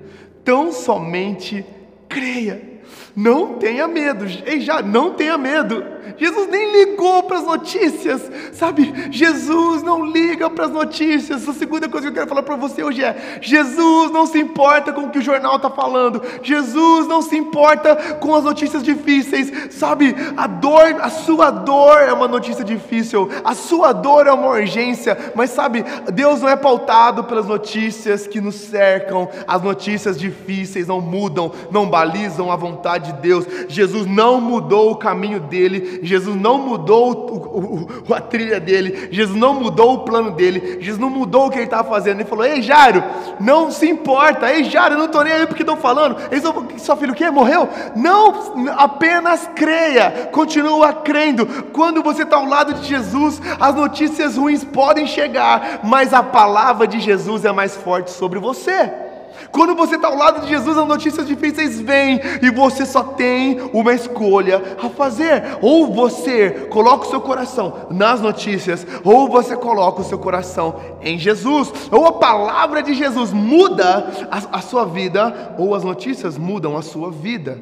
tão 0.48 0.72
somente 0.72 1.62
creia. 2.08 2.80
Não 3.14 3.58
tenha 3.58 3.86
medo. 3.86 4.24
Ei, 4.46 4.62
já, 4.62 4.80
não 4.80 5.12
tenha 5.12 5.36
medo. 5.36 5.84
Jesus 6.16 6.48
nem 6.48 6.72
ligou 6.72 7.22
para 7.24 7.38
as 7.38 7.44
notícias, 7.44 8.22
sabe? 8.52 8.92
Jesus 9.10 9.82
não 9.82 10.04
liga 10.04 10.48
para 10.48 10.66
as 10.66 10.70
notícias. 10.70 11.48
A 11.48 11.52
segunda 11.52 11.88
coisa 11.88 12.06
que 12.06 12.10
eu 12.12 12.14
quero 12.14 12.28
falar 12.28 12.42
para 12.42 12.56
você 12.56 12.82
hoje 12.82 13.02
é: 13.04 13.38
Jesus 13.40 14.10
não 14.10 14.26
se 14.26 14.38
importa 14.38 14.92
com 14.92 15.02
o 15.02 15.10
que 15.10 15.18
o 15.18 15.22
jornal 15.22 15.56
está 15.56 15.70
falando. 15.70 16.22
Jesus 16.42 17.06
não 17.06 17.22
se 17.22 17.36
importa 17.36 17.96
com 18.20 18.34
as 18.34 18.44
notícias 18.44 18.82
difíceis, 18.82 19.72
sabe? 19.72 20.14
A 20.36 20.46
dor, 20.46 20.96
a 21.00 21.10
sua 21.10 21.50
dor 21.50 22.00
é 22.00 22.12
uma 22.12 22.28
notícia 22.28 22.64
difícil, 22.64 23.28
a 23.44 23.54
sua 23.54 23.92
dor 23.92 24.26
é 24.26 24.32
uma 24.32 24.48
urgência, 24.48 25.32
mas 25.34 25.50
sabe? 25.50 25.84
Deus 26.12 26.40
não 26.40 26.48
é 26.48 26.56
pautado 26.56 27.24
pelas 27.24 27.46
notícias 27.46 28.26
que 28.26 28.40
nos 28.40 28.54
cercam. 28.54 29.28
As 29.46 29.62
notícias 29.62 30.18
difíceis 30.18 30.86
não 30.86 31.00
mudam, 31.00 31.52
não 31.70 31.88
balizam 31.88 32.50
a 32.50 32.56
vontade 32.56 33.12
de 33.12 33.20
Deus. 33.20 33.46
Jesus 33.68 34.06
não 34.06 34.40
mudou 34.40 34.90
o 34.92 34.96
caminho 34.96 35.40
dele 35.40 35.97
Jesus 36.02 36.36
não 36.36 36.58
mudou 36.58 37.12
o, 37.12 37.88
o, 38.08 38.14
a 38.14 38.20
trilha 38.20 38.60
dele, 38.60 39.08
Jesus 39.10 39.36
não 39.36 39.54
mudou 39.54 39.94
o 39.94 39.98
plano 40.00 40.32
dele, 40.32 40.78
Jesus 40.80 40.98
não 40.98 41.10
mudou 41.10 41.46
o 41.46 41.50
que 41.50 41.56
ele 41.56 41.64
estava 41.64 41.88
fazendo. 41.88 42.20
Ele 42.20 42.28
falou: 42.28 42.44
Ei, 42.44 42.62
Jairo, 42.62 43.02
não 43.40 43.70
se 43.70 43.88
importa, 43.88 44.52
ei, 44.52 44.64
Jairo, 44.64 44.94
eu 44.94 44.98
não 44.98 45.06
estou 45.06 45.24
nem 45.24 45.32
aí 45.32 45.46
porque 45.46 45.62
estão 45.62 45.76
falando. 45.76 46.16
Eles 46.30 46.42
vão, 46.42 46.66
seu 46.76 46.96
filho 46.96 47.12
o 47.12 47.16
quê? 47.16 47.30
Morreu? 47.30 47.68
Não, 47.96 48.68
apenas 48.76 49.48
creia, 49.54 50.28
continua 50.32 50.92
crendo. 50.92 51.46
Quando 51.72 52.02
você 52.02 52.22
está 52.22 52.36
ao 52.36 52.46
lado 52.46 52.74
de 52.74 52.86
Jesus, 52.86 53.40
as 53.58 53.74
notícias 53.74 54.36
ruins 54.36 54.64
podem 54.64 55.06
chegar, 55.06 55.80
mas 55.82 56.12
a 56.12 56.22
palavra 56.22 56.86
de 56.86 57.00
Jesus 57.00 57.44
é 57.44 57.52
mais 57.52 57.76
forte 57.76 58.10
sobre 58.10 58.38
você. 58.38 59.07
Quando 59.50 59.74
você 59.74 59.96
está 59.96 60.08
ao 60.08 60.16
lado 60.16 60.42
de 60.42 60.48
Jesus, 60.48 60.76
as 60.76 60.86
notícias 60.86 61.26
difíceis 61.26 61.80
vêm 61.80 62.20
e 62.42 62.50
você 62.50 62.84
só 62.84 63.02
tem 63.02 63.60
uma 63.72 63.92
escolha 63.92 64.76
a 64.82 64.88
fazer: 64.88 65.58
ou 65.60 65.92
você 65.92 66.50
coloca 66.70 67.06
o 67.06 67.10
seu 67.10 67.20
coração 67.20 67.86
nas 67.90 68.20
notícias, 68.20 68.86
ou 69.04 69.28
você 69.28 69.56
coloca 69.56 70.00
o 70.00 70.04
seu 70.04 70.18
coração 70.18 70.76
em 71.00 71.18
Jesus, 71.18 71.72
ou 71.90 72.06
a 72.06 72.12
palavra 72.12 72.82
de 72.82 72.94
Jesus 72.94 73.32
muda 73.32 74.28
a, 74.30 74.58
a 74.58 74.60
sua 74.60 74.84
vida, 74.84 75.54
ou 75.58 75.74
as 75.74 75.84
notícias 75.84 76.36
mudam 76.36 76.76
a 76.76 76.82
sua 76.82 77.10
vida. 77.10 77.58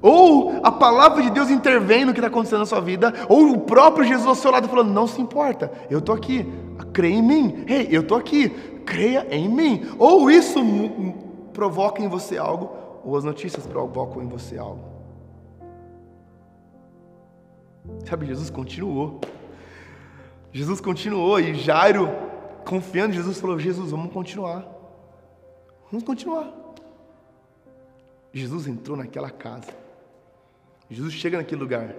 Ou 0.00 0.60
a 0.62 0.70
palavra 0.70 1.22
de 1.22 1.30
Deus 1.30 1.50
intervém 1.50 2.04
no 2.04 2.12
que 2.12 2.20
está 2.20 2.28
acontecendo 2.28 2.60
na 2.60 2.66
sua 2.66 2.80
vida, 2.80 3.12
ou 3.28 3.50
o 3.50 3.58
próprio 3.58 4.06
Jesus 4.06 4.26
ao 4.26 4.34
seu 4.34 4.50
lado 4.50 4.68
falando: 4.68 4.92
Não 4.92 5.06
se 5.06 5.20
importa, 5.20 5.72
eu 5.90 5.98
estou 5.98 6.14
aqui, 6.14 6.46
crê 6.92 7.10
em 7.10 7.22
mim, 7.22 7.64
hey, 7.66 7.88
eu 7.90 8.02
estou 8.02 8.16
aqui, 8.16 8.52
creia 8.88 9.26
em 9.30 9.48
mim. 9.48 9.82
Ou 9.98 10.30
isso 10.30 10.58
provoca 11.52 12.02
em 12.02 12.08
você 12.08 12.38
algo, 12.38 12.70
ou 13.04 13.16
as 13.16 13.24
notícias 13.24 13.66
provocam 13.66 14.22
em 14.22 14.26
você 14.26 14.56
algo. 14.56 14.84
Sabe, 18.08 18.26
Jesus 18.26 18.48
continuou. 18.50 19.20
Jesus 20.50 20.80
continuou 20.80 21.38
e 21.38 21.54
Jairo, 21.54 22.08
confiando 22.64 23.12
em 23.12 23.16
Jesus, 23.16 23.38
falou: 23.38 23.58
Jesus, 23.58 23.90
vamos 23.90 24.12
continuar. 24.12 24.66
Vamos 25.90 26.04
continuar. 26.04 26.52
Jesus 28.32 28.66
entrou 28.66 28.96
naquela 28.96 29.30
casa. 29.30 29.72
Jesus 30.90 31.12
chega 31.12 31.36
naquele 31.36 31.60
lugar. 31.60 31.94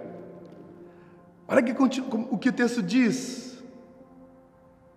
Olha 1.46 1.60
o 2.30 2.38
que 2.38 2.48
o 2.48 2.52
texto 2.52 2.82
diz. 2.82 3.49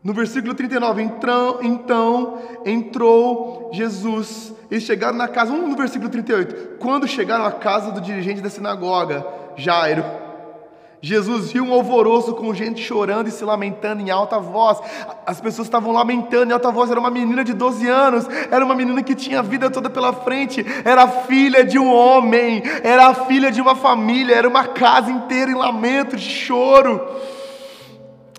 No 0.03 0.13
versículo 0.13 0.53
39, 0.53 1.01
então, 1.01 1.59
então 1.61 2.37
entrou 2.65 3.69
Jesus. 3.71 4.53
Eles 4.69 4.83
chegaram 4.83 5.17
na 5.17 5.29
casa, 5.29 5.53
um 5.53 5.69
no 5.69 5.77
versículo 5.77 6.09
38. 6.09 6.77
Quando 6.77 7.07
chegaram 7.07 7.45
à 7.45 7.51
casa 7.51 7.89
do 7.89 8.01
dirigente 8.01 8.41
da 8.41 8.49
sinagoga, 8.49 9.25
Jairo, 9.55 10.03
Jesus 10.99 11.51
viu 11.51 11.65
um 11.65 11.73
alvoroço 11.73 12.33
com 12.33 12.53
gente 12.53 12.81
chorando 12.81 13.27
e 13.27 13.31
se 13.31 13.45
lamentando 13.45 14.01
em 14.01 14.09
alta 14.09 14.39
voz. 14.39 14.79
As 15.25 15.39
pessoas 15.39 15.67
estavam 15.67 15.93
lamentando 15.93 16.51
em 16.51 16.53
alta 16.53 16.71
voz. 16.71 16.91
Era 16.91 16.99
uma 16.99 17.11
menina 17.11 17.43
de 17.43 17.53
12 17.53 17.87
anos, 17.87 18.27
era 18.51 18.63
uma 18.63 18.75
menina 18.75 19.01
que 19.03 19.15
tinha 19.15 19.39
a 19.39 19.41
vida 19.41 19.69
toda 19.69 19.89
pela 19.89 20.11
frente, 20.11 20.65
era 20.83 21.07
filha 21.07 21.63
de 21.63 21.79
um 21.79 21.93
homem, 21.93 22.61
era 22.83 23.13
filha 23.13 23.51
de 23.51 23.61
uma 23.61 23.75
família, 23.75 24.35
era 24.35 24.47
uma 24.47 24.65
casa 24.65 25.11
inteira 25.11 25.51
em 25.51 25.55
lamento, 25.55 26.17
de 26.17 26.29
choro. 26.29 27.01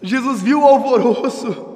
Jesus 0.04 0.42
viu 0.42 0.60
o 0.60 0.66
alvoroço. 0.66 1.74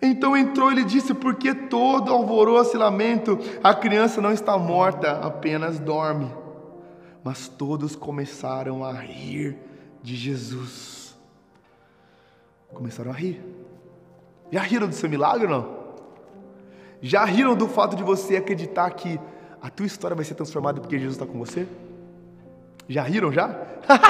Então 0.00 0.34
entrou 0.34 0.72
e 0.72 0.76
lhe 0.76 0.84
disse: 0.84 1.12
Por 1.12 1.34
que 1.34 1.54
todo 1.54 2.10
alvoroço 2.10 2.74
e 2.74 2.78
lamento? 2.78 3.38
A 3.62 3.74
criança 3.74 4.20
não 4.20 4.32
está 4.32 4.56
morta, 4.56 5.12
apenas 5.18 5.78
dorme. 5.78 6.32
Mas 7.22 7.48
todos 7.48 7.94
começaram 7.94 8.82
a 8.82 8.92
rir 8.92 9.58
de 10.02 10.16
Jesus. 10.16 11.14
Começaram 12.72 13.10
a 13.10 13.14
rir. 13.14 13.44
Já 14.50 14.62
riram 14.62 14.88
do 14.88 14.94
seu 14.94 15.08
milagre 15.08 15.46
não? 15.46 15.84
Já 17.02 17.26
riram 17.26 17.54
do 17.54 17.68
fato 17.68 17.94
de 17.94 18.02
você 18.02 18.36
acreditar 18.36 18.90
que 18.90 19.20
a 19.60 19.68
tua 19.68 19.84
história 19.84 20.14
vai 20.14 20.24
ser 20.24 20.34
transformada 20.34 20.80
porque 20.80 20.98
Jesus 20.98 21.16
está 21.16 21.26
com 21.26 21.38
você? 21.38 21.66
Já 22.88 23.02
riram 23.02 23.30
já? 23.30 23.54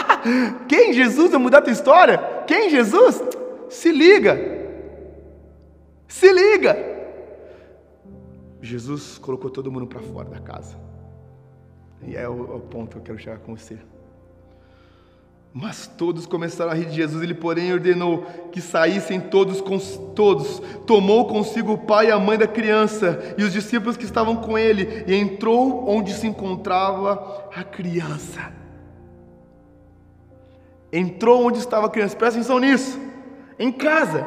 Quem 0.68 0.92
Jesus 0.92 1.32
vai 1.32 1.40
mudar 1.40 1.58
a 1.58 1.62
tua 1.62 1.72
história? 1.72 2.33
Quem 2.46 2.70
Jesus? 2.70 3.20
Se 3.68 3.90
liga. 3.90 4.38
Se 6.08 6.32
liga. 6.32 6.76
Jesus 8.60 9.18
colocou 9.18 9.50
todo 9.50 9.70
mundo 9.70 9.86
para 9.86 10.00
fora 10.00 10.28
da 10.28 10.40
casa. 10.40 10.76
E 12.02 12.16
é 12.16 12.28
o, 12.28 12.52
é 12.52 12.56
o 12.56 12.60
ponto 12.60 12.90
que 12.92 12.98
eu 12.98 13.02
quero 13.02 13.18
chegar 13.18 13.38
com 13.38 13.56
você. 13.56 13.78
Mas 15.52 15.86
todos 15.86 16.26
começaram 16.26 16.72
a 16.72 16.74
rir 16.74 16.86
de 16.86 16.96
Jesus. 16.96 17.22
Ele, 17.22 17.34
porém, 17.34 17.72
ordenou 17.72 18.22
que 18.50 18.60
saíssem 18.60 19.20
todos, 19.20 19.62
todos. 20.14 20.60
Tomou 20.86 21.26
consigo 21.28 21.74
o 21.74 21.78
pai 21.78 22.08
e 22.08 22.10
a 22.10 22.18
mãe 22.18 22.36
da 22.36 22.46
criança 22.46 23.34
e 23.38 23.44
os 23.44 23.52
discípulos 23.52 23.96
que 23.96 24.04
estavam 24.04 24.36
com 24.36 24.58
ele 24.58 25.04
e 25.06 25.14
entrou 25.14 25.88
onde 25.88 26.12
se 26.12 26.26
encontrava 26.26 27.48
a 27.54 27.62
criança 27.62 28.63
entrou 30.94 31.46
onde 31.46 31.58
estava 31.58 31.86
a 31.86 31.90
criança. 31.90 32.16
Presta 32.16 32.38
atenção 32.38 32.58
nisso. 32.60 32.98
Em 33.58 33.72
casa. 33.72 34.26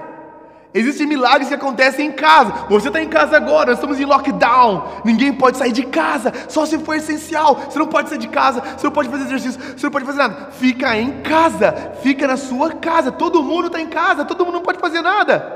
Existem 0.73 1.07
milagres 1.07 1.47
que 1.47 1.55
acontecem 1.55 2.07
em 2.07 2.11
casa. 2.11 2.53
Você 2.69 2.89
está 2.89 3.01
em 3.01 3.07
casa 3.07 3.37
agora, 3.37 3.67
nós 3.67 3.77
estamos 3.77 3.99
em 3.99 4.05
lockdown. 4.05 5.01
Ninguém 5.05 5.33
pode 5.33 5.57
sair 5.57 5.71
de 5.71 5.83
casa, 5.83 6.31
só 6.49 6.65
se 6.65 6.77
for 6.79 6.95
essencial. 6.95 7.55
Você 7.55 7.79
não 7.79 7.87
pode 7.87 8.09
sair 8.09 8.17
de 8.17 8.27
casa, 8.27 8.61
você 8.77 8.85
não 8.85 8.91
pode 8.91 9.09
fazer 9.09 9.23
exercício, 9.23 9.59
você 9.59 9.85
não 9.85 9.91
pode 9.91 10.05
fazer 10.05 10.17
nada. 10.17 10.51
Fica 10.51 10.95
em 10.97 11.21
casa, 11.21 11.93
fica 12.03 12.27
na 12.27 12.35
sua 12.35 12.73
casa. 12.73 13.11
Todo 13.11 13.41
mundo 13.41 13.67
está 13.67 13.79
em 13.79 13.87
casa, 13.87 14.25
todo 14.25 14.45
mundo 14.45 14.55
não 14.55 14.61
pode 14.61 14.77
fazer 14.77 15.01
nada. 15.01 15.55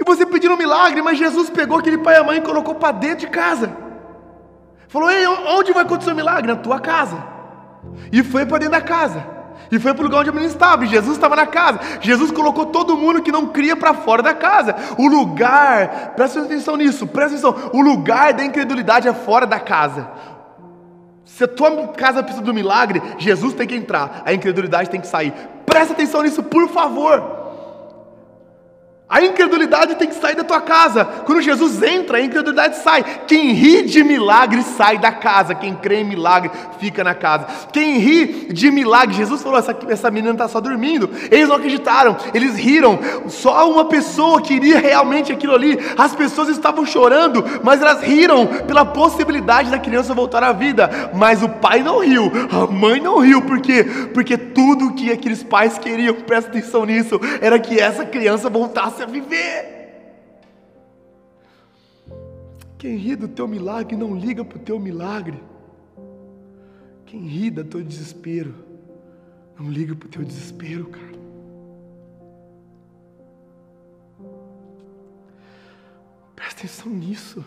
E 0.00 0.04
você 0.04 0.24
pedindo 0.24 0.54
um 0.54 0.58
milagre, 0.58 1.02
mas 1.02 1.18
Jesus 1.18 1.50
pegou 1.50 1.78
aquele 1.78 1.98
pai 1.98 2.14
e 2.14 2.18
a 2.18 2.24
mãe 2.24 2.38
e 2.38 2.42
colocou 2.42 2.76
para 2.76 2.92
dentro 2.92 3.26
de 3.26 3.26
casa. 3.26 3.76
Falou: 4.86 5.10
Ei, 5.10 5.26
onde 5.26 5.72
vai 5.72 5.82
acontecer 5.82 6.12
o 6.12 6.16
milagre? 6.16 6.46
Na 6.46 6.56
tua 6.56 6.78
casa. 6.78 7.37
E 8.12 8.22
foi 8.22 8.46
para 8.46 8.58
dentro 8.58 8.72
da 8.72 8.80
casa. 8.80 9.24
E 9.70 9.78
foi 9.78 9.92
para 9.92 10.00
o 10.00 10.04
lugar 10.04 10.20
onde 10.20 10.30
a 10.30 10.32
menina 10.32 10.50
estava. 10.50 10.84
E 10.84 10.88
Jesus 10.88 11.16
estava 11.16 11.36
na 11.36 11.46
casa. 11.46 11.80
Jesus 12.00 12.30
colocou 12.30 12.66
todo 12.66 12.96
mundo 12.96 13.22
que 13.22 13.32
não 13.32 13.46
cria 13.46 13.76
para 13.76 13.94
fora 13.94 14.22
da 14.22 14.34
casa. 14.34 14.74
O 14.96 15.06
lugar, 15.06 16.14
presta 16.16 16.40
atenção 16.40 16.76
nisso, 16.76 17.06
presta 17.06 17.36
atenção. 17.36 17.70
O 17.72 17.80
lugar 17.82 18.32
da 18.32 18.44
incredulidade 18.44 19.08
é 19.08 19.12
fora 19.12 19.46
da 19.46 19.60
casa. 19.60 20.08
Se 21.24 21.44
a 21.44 21.48
tua 21.48 21.88
casa 21.88 22.22
precisa 22.22 22.44
do 22.44 22.54
milagre, 22.54 23.02
Jesus 23.18 23.52
tem 23.52 23.66
que 23.66 23.76
entrar, 23.76 24.22
a 24.24 24.32
incredulidade 24.32 24.88
tem 24.88 25.00
que 25.00 25.06
sair. 25.06 25.32
Presta 25.66 25.92
atenção 25.92 26.22
nisso, 26.22 26.42
por 26.42 26.68
favor. 26.70 27.47
A 29.10 29.22
incredulidade 29.22 29.94
tem 29.94 30.06
que 30.06 30.16
sair 30.16 30.36
da 30.36 30.44
tua 30.44 30.60
casa. 30.60 31.02
Quando 31.02 31.40
Jesus 31.40 31.82
entra, 31.82 32.18
a 32.18 32.20
incredulidade 32.20 32.76
sai. 32.76 33.02
Quem 33.26 33.52
ri 33.52 33.82
de 33.82 34.04
milagre 34.04 34.62
sai 34.62 34.98
da 34.98 35.10
casa. 35.10 35.54
Quem 35.54 35.74
crê 35.74 36.00
em 36.00 36.04
milagre 36.04 36.50
fica 36.78 37.02
na 37.02 37.14
casa. 37.14 37.46
Quem 37.72 37.96
ri 37.96 38.52
de 38.52 38.70
milagre, 38.70 39.16
Jesus 39.16 39.42
falou: 39.42 39.58
essa, 39.58 39.74
essa 39.88 40.10
menina 40.10 40.34
está 40.34 40.46
só 40.46 40.60
dormindo. 40.60 41.08
Eles 41.30 41.48
não 41.48 41.56
acreditaram, 41.56 42.18
eles 42.34 42.54
riram. 42.56 42.98
Só 43.28 43.70
uma 43.70 43.86
pessoa 43.86 44.42
queria 44.42 44.78
realmente 44.78 45.32
aquilo 45.32 45.54
ali. 45.54 45.78
As 45.96 46.14
pessoas 46.14 46.50
estavam 46.50 46.84
chorando, 46.84 47.42
mas 47.64 47.80
elas 47.80 48.02
riram 48.02 48.46
pela 48.66 48.84
possibilidade 48.84 49.70
da 49.70 49.78
criança 49.78 50.12
voltar 50.12 50.42
à 50.42 50.52
vida. 50.52 51.10
Mas 51.14 51.42
o 51.42 51.48
pai 51.48 51.82
não 51.82 52.00
riu, 52.00 52.30
a 52.52 52.70
mãe 52.70 53.00
não 53.00 53.20
riu, 53.20 53.40
por 53.40 53.58
quê? 53.62 53.84
Porque 54.12 54.36
tudo 54.36 54.92
que 54.92 55.10
aqueles 55.10 55.42
pais 55.42 55.78
queriam, 55.78 56.14
presta 56.14 56.50
atenção 56.50 56.84
nisso, 56.84 57.18
era 57.40 57.58
que 57.58 57.80
essa 57.80 58.04
criança 58.04 58.50
voltasse 58.50 58.97
a 59.02 59.06
viver. 59.06 59.78
Quem 62.78 62.96
ri 62.96 63.16
do 63.16 63.26
teu 63.26 63.48
milagre 63.48 63.96
não 63.96 64.16
liga 64.16 64.44
para 64.44 64.56
o 64.58 64.60
teu 64.60 64.78
milagre. 64.78 65.42
Quem 67.04 67.26
ri 67.26 67.50
do 67.50 67.64
teu 67.64 67.82
desespero 67.82 68.54
não 69.58 69.70
liga 69.70 69.96
para 69.96 70.06
o 70.06 70.10
teu 70.10 70.24
desespero, 70.24 70.86
cara. 70.86 71.18
Presta 76.36 76.60
atenção 76.60 76.92
nisso. 76.92 77.44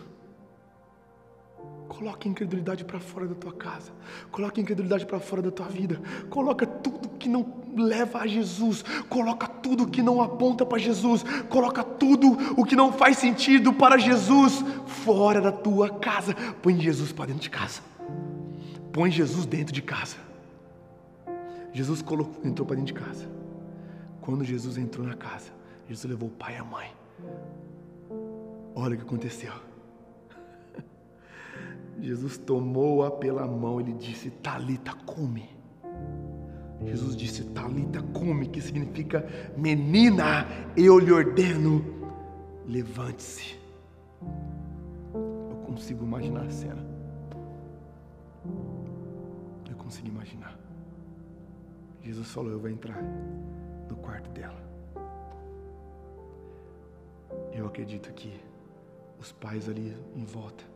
Coloca 1.88 2.28
a 2.28 2.30
incredulidade 2.30 2.84
para 2.84 3.00
fora 3.00 3.26
da 3.26 3.34
tua 3.34 3.52
casa. 3.52 3.92
Coloca 4.30 4.60
a 4.60 4.62
incredulidade 4.62 5.06
para 5.06 5.20
fora 5.20 5.40
da 5.40 5.50
tua 5.50 5.68
vida. 5.68 6.00
Coloca 6.28 6.66
tudo 6.66 7.08
que 7.10 7.28
não 7.28 7.61
leva 7.76 8.20
a 8.20 8.26
Jesus. 8.26 8.84
Coloca 9.08 9.46
tudo 9.46 9.86
que 9.86 10.02
não 10.02 10.20
aponta 10.20 10.64
para 10.64 10.78
Jesus. 10.78 11.24
Coloca 11.48 11.82
tudo 11.82 12.36
o 12.56 12.64
que 12.64 12.76
não 12.76 12.92
faz 12.92 13.18
sentido 13.18 13.72
para 13.72 13.98
Jesus 13.98 14.64
fora 14.86 15.40
da 15.40 15.52
tua 15.52 15.90
casa. 15.90 16.34
Põe 16.62 16.78
Jesus 16.78 17.12
para 17.12 17.26
dentro 17.26 17.42
de 17.42 17.50
casa. 17.50 17.80
Põe 18.92 19.10
Jesus 19.10 19.46
dentro 19.46 19.72
de 19.72 19.82
casa. 19.82 20.16
Jesus 21.72 22.02
colocou, 22.02 22.44
entrou 22.44 22.66
para 22.66 22.76
dentro 22.76 22.94
de 22.94 23.00
casa. 23.00 23.26
Quando 24.20 24.44
Jesus 24.44 24.76
entrou 24.76 25.06
na 25.06 25.14
casa, 25.14 25.50
Jesus 25.88 26.10
levou 26.10 26.28
o 26.28 26.32
pai 26.32 26.54
e 26.54 26.58
a 26.58 26.64
mãe. 26.64 26.92
Olha 28.74 28.94
o 28.94 28.96
que 28.98 29.02
aconteceu. 29.02 29.52
Jesus 32.00 32.38
tomou-a 32.38 33.10
pela 33.10 33.46
mão, 33.46 33.80
ele 33.80 33.92
disse: 33.94 34.30
Talita, 34.30 34.92
come. 35.06 35.61
Jesus 36.86 37.16
disse: 37.16 37.44
Talita, 37.44 38.02
come, 38.12 38.46
que 38.48 38.60
significa 38.60 39.26
menina, 39.56 40.46
eu 40.76 40.98
lhe 40.98 41.12
ordeno, 41.12 41.84
levante-se. 42.66 43.56
Eu 45.14 45.62
consigo 45.64 46.04
imaginar 46.04 46.46
a 46.46 46.50
cena. 46.50 46.84
Eu 49.68 49.76
consigo 49.76 50.08
imaginar. 50.08 50.58
Jesus 52.02 52.30
falou: 52.30 52.50
Eu 52.52 52.58
vou 52.58 52.70
entrar 52.70 53.02
no 53.88 53.96
quarto 53.96 54.30
dela. 54.30 54.60
Eu 57.52 57.66
acredito 57.66 58.12
que 58.12 58.32
os 59.18 59.32
pais 59.32 59.68
ali 59.68 59.96
em 60.16 60.24
volta 60.24 60.71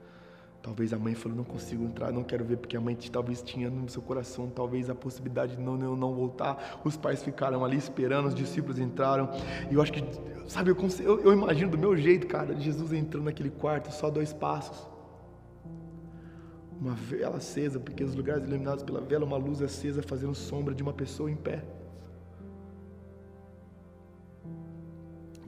Talvez 0.66 0.92
a 0.92 0.98
mãe 0.98 1.14
falou, 1.14 1.38
não 1.38 1.44
consigo 1.44 1.85
entrar, 1.85 2.12
não 2.12 2.24
quero 2.24 2.44
ver, 2.44 2.57
porque 2.57 2.76
a 2.76 2.81
mãe 2.81 2.98
talvez 3.12 3.40
tinha 3.40 3.70
no 3.70 3.88
seu 3.88 4.02
coração, 4.02 4.50
talvez 4.50 4.90
a 4.90 4.96
possibilidade 4.96 5.55
de 5.55 5.62
não, 5.62 5.76
não, 5.76 5.94
não 5.94 6.12
voltar. 6.12 6.81
Os 6.83 6.96
pais 6.96 7.22
ficaram 7.22 7.64
ali 7.64 7.76
esperando, 7.76 8.26
os 8.26 8.35
discípulos 8.35 8.76
entraram. 8.76 9.31
E 9.70 9.74
eu 9.74 9.81
acho 9.81 9.92
que, 9.92 10.02
sabe, 10.48 10.72
eu, 10.72 10.76
eu, 10.98 11.20
eu 11.20 11.33
imagino 11.33 11.70
do 11.70 11.79
meu 11.79 11.96
jeito, 11.96 12.26
cara, 12.26 12.52
Jesus 12.57 12.92
entrando 12.92 13.26
naquele 13.26 13.48
quarto, 13.48 13.92
só 13.92 14.11
dois 14.11 14.33
passos. 14.33 14.90
Uma 16.81 16.94
vela 16.94 17.37
acesa, 17.37 17.79
porque 17.79 18.02
os 18.02 18.16
lugares 18.16 18.42
iluminados 18.42 18.83
pela 18.83 19.00
vela, 19.00 19.24
uma 19.24 19.37
luz 19.37 19.62
acesa 19.62 20.02
fazendo 20.02 20.35
sombra 20.35 20.74
de 20.74 20.83
uma 20.83 20.92
pessoa 20.92 21.31
em 21.31 21.37
pé. 21.37 21.62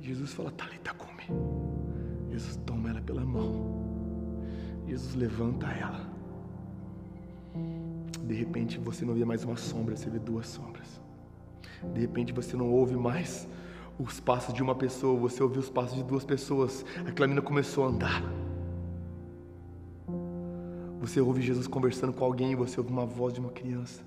Jesus 0.00 0.32
fala, 0.32 0.52
Talita, 0.52 0.94
come. 0.94 1.24
Jesus 2.30 2.54
toma 2.64 2.90
ela 2.90 3.00
pela 3.00 3.24
mão 3.24 3.67
Jesus 4.88 5.14
levanta 5.14 5.66
ela. 5.66 6.08
De 8.24 8.34
repente 8.34 8.78
você 8.78 9.04
não 9.04 9.14
vê 9.14 9.24
mais 9.24 9.44
uma 9.44 9.56
sombra, 9.56 9.94
você 9.94 10.08
vê 10.08 10.18
duas 10.18 10.46
sombras. 10.48 11.00
De 11.94 12.00
repente 12.00 12.32
você 12.32 12.56
não 12.56 12.70
ouve 12.70 12.96
mais 12.96 13.46
os 13.98 14.18
passos 14.18 14.54
de 14.54 14.62
uma 14.62 14.74
pessoa, 14.74 15.18
você 15.18 15.42
ouviu 15.42 15.60
os 15.60 15.68
passos 15.68 15.96
de 15.96 16.02
duas 16.04 16.24
pessoas. 16.24 16.84
Aquela 17.06 17.26
menina 17.26 17.42
começou 17.42 17.84
a 17.84 17.88
andar. 17.88 18.22
Você 21.00 21.20
ouve 21.20 21.42
Jesus 21.42 21.66
conversando 21.66 22.12
com 22.12 22.24
alguém, 22.24 22.56
você 22.56 22.80
ouve 22.80 22.92
uma 22.92 23.06
voz 23.06 23.34
de 23.34 23.40
uma 23.40 23.50
criança. 23.50 24.02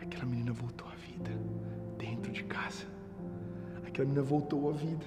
Aquela 0.00 0.24
menina 0.24 0.52
voltou 0.52 0.86
à 0.88 0.94
vida 0.94 1.30
dentro 1.96 2.32
de 2.32 2.42
casa. 2.44 2.84
Aquela 3.86 4.06
menina 4.06 4.22
voltou 4.22 4.70
à 4.70 4.72
vida. 4.72 5.06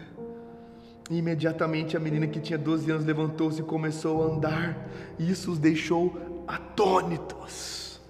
E 1.10 1.18
imediatamente 1.18 1.96
a 1.96 2.00
menina 2.00 2.26
que 2.28 2.39
tinha 2.39 2.58
12 2.58 2.89
anos 2.89 3.06
levantou-se 3.06 3.62
e 3.62 3.63
começou 3.63 4.24
a 4.24 4.34
andar. 4.34 4.88
E 5.20 5.30
isso 5.30 5.52
os 5.52 5.60
deixou 5.60 6.44
atônitos. 6.48 8.02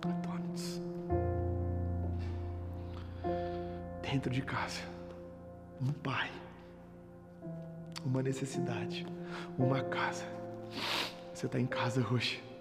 Atônitos. 0.00 0.80
Dentro 4.02 4.30
de 4.30 4.42
casa, 4.42 4.80
um 5.80 5.90
pai, 5.92 6.30
uma 8.04 8.22
necessidade, 8.22 9.04
uma 9.58 9.80
casa. 9.82 10.24
Você 11.34 11.46
está 11.46 11.58
em 11.58 11.66
casa 11.66 12.06
hoje. 12.12 12.53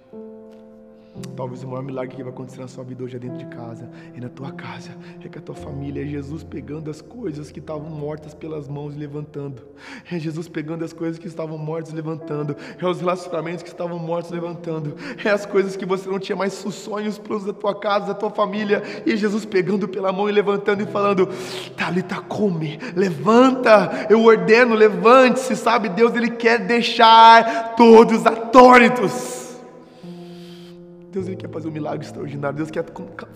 Talvez 1.35 1.63
o 1.63 1.67
maior 1.67 1.83
milagre 1.83 2.15
que 2.15 2.23
vai 2.23 2.31
acontecer 2.31 2.59
na 2.61 2.67
sua 2.67 2.83
vida 2.83 3.03
hoje 3.03 3.15
é 3.15 3.19
dentro 3.19 3.37
de 3.37 3.45
casa, 3.45 3.87
é 4.15 4.19
na 4.19 4.29
tua 4.29 4.51
casa, 4.51 4.89
é 5.23 5.29
com 5.29 5.37
a 5.37 5.41
tua 5.41 5.53
família, 5.53 6.01
é 6.01 6.07
Jesus 6.07 6.43
pegando 6.43 6.89
as 6.89 7.01
coisas 7.01 7.51
que 7.51 7.59
estavam 7.59 7.87
mortas 7.87 8.33
pelas 8.33 8.67
mãos 8.67 8.95
e 8.95 8.97
levantando, 8.97 9.61
é 10.11 10.17
Jesus 10.17 10.47
pegando 10.47 10.83
as 10.83 10.91
coisas 10.91 11.19
que 11.19 11.27
estavam 11.27 11.55
mortas 11.55 11.93
e 11.93 11.95
levantando, 11.95 12.57
é 12.79 12.87
os 12.87 12.99
relacionamentos 12.99 13.61
que 13.61 13.69
estavam 13.69 13.99
mortos 13.99 14.31
levantando, 14.31 14.95
é 15.23 15.29
as 15.29 15.45
coisas 15.45 15.75
que 15.75 15.85
você 15.85 16.09
não 16.09 16.17
tinha 16.17 16.35
mais 16.35 16.53
sonhos 16.53 17.19
planos 17.19 17.45
da 17.45 17.53
tua 17.53 17.75
casa, 17.79 18.07
da 18.07 18.15
tua 18.15 18.31
família, 18.31 18.81
e 19.05 19.15
Jesus 19.15 19.45
pegando 19.45 19.87
pela 19.87 20.11
mão 20.11 20.27
e 20.27 20.31
levantando 20.31 20.81
e 20.81 20.87
falando: 20.87 21.29
Talita, 21.77 22.21
come, 22.21 22.79
levanta, 22.95 24.07
eu 24.09 24.23
ordeno, 24.23 24.73
levante-se, 24.73 25.55
sabe? 25.55 25.89
Deus, 25.89 26.15
Ele 26.15 26.31
quer 26.31 26.65
deixar 26.65 27.75
todos 27.75 28.25
atônitos. 28.25 29.42
Deus 31.13 31.27
ele 31.27 31.35
quer 31.35 31.49
fazer 31.49 31.67
um 31.67 31.71
milagre 31.71 32.03
extraordinário. 32.03 32.57
Deus 32.57 32.71
quer 32.71 32.83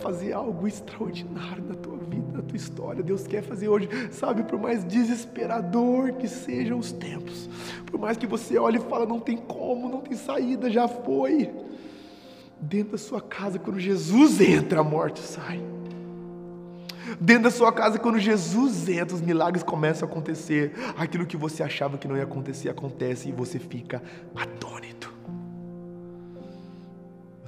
fazer 0.00 0.32
algo 0.32 0.66
extraordinário 0.66 1.62
na 1.62 1.76
tua 1.76 1.96
vida, 1.96 2.38
na 2.38 2.42
tua 2.42 2.56
história. 2.56 3.04
Deus 3.04 3.24
quer 3.24 3.40
fazer 3.40 3.68
hoje, 3.68 3.88
sabe, 4.10 4.42
por 4.42 4.58
mais 4.58 4.84
desesperador 4.84 6.14
que 6.14 6.26
sejam 6.26 6.76
os 6.76 6.90
tempos, 6.90 7.48
por 7.86 8.00
mais 8.00 8.16
que 8.16 8.26
você 8.26 8.58
olhe 8.58 8.78
e 8.78 8.80
fala 8.80 9.06
não 9.06 9.20
tem 9.20 9.36
como, 9.36 9.88
não 9.88 10.00
tem 10.00 10.16
saída, 10.16 10.68
já 10.68 10.88
foi. 10.88 11.48
Dentro 12.60 12.92
da 12.92 12.98
sua 12.98 13.20
casa, 13.20 13.60
quando 13.60 13.78
Jesus 13.78 14.40
entra, 14.40 14.80
a 14.80 14.84
morte 14.84 15.20
sai. 15.20 15.62
Dentro 17.20 17.44
da 17.44 17.50
sua 17.52 17.72
casa, 17.72 17.96
quando 17.96 18.18
Jesus 18.18 18.88
entra, 18.88 19.14
os 19.14 19.22
milagres 19.22 19.62
começam 19.62 20.08
a 20.08 20.10
acontecer. 20.10 20.72
Aquilo 20.96 21.24
que 21.24 21.36
você 21.36 21.62
achava 21.62 21.96
que 21.96 22.08
não 22.08 22.16
ia 22.16 22.24
acontecer, 22.24 22.68
acontece 22.68 23.28
e 23.28 23.32
você 23.32 23.60
fica 23.60 24.02
atônito. 24.34 24.97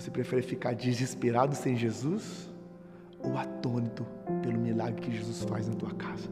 Você 0.01 0.11
prefere 0.11 0.41
ficar 0.41 0.73
desesperado 0.73 1.55
sem 1.55 1.77
Jesus 1.77 2.49
ou 3.23 3.37
atônito 3.37 4.07
pelo 4.43 4.59
milagre 4.59 4.99
que 4.99 5.15
Jesus 5.15 5.45
faz 5.45 5.69
na 5.69 5.75
tua 5.75 5.91
casa? 5.91 6.27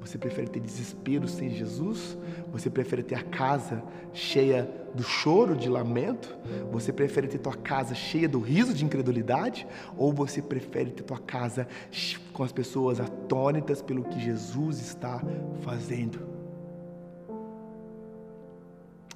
Você 0.00 0.18
prefere 0.18 0.48
ter 0.48 0.58
desespero 0.58 1.28
sem 1.28 1.50
Jesus? 1.50 2.18
Você 2.50 2.68
prefere 2.68 3.04
ter 3.04 3.14
a 3.14 3.22
casa 3.22 3.84
cheia 4.12 4.68
do 4.92 5.02
choro, 5.04 5.54
de 5.54 5.68
lamento? 5.68 6.36
Você 6.72 6.92
prefere 6.92 7.28
ter 7.28 7.38
tua 7.38 7.54
casa 7.54 7.94
cheia 7.94 8.28
do 8.28 8.40
riso 8.40 8.74
de 8.74 8.84
incredulidade? 8.84 9.64
Ou 9.96 10.12
você 10.12 10.42
prefere 10.42 10.90
ter 10.90 11.04
tua 11.04 11.20
casa 11.20 11.68
com 12.32 12.42
as 12.42 12.50
pessoas 12.50 12.98
atônitas 12.98 13.80
pelo 13.80 14.02
que 14.02 14.18
Jesus 14.18 14.80
está 14.80 15.22
fazendo? 15.60 16.18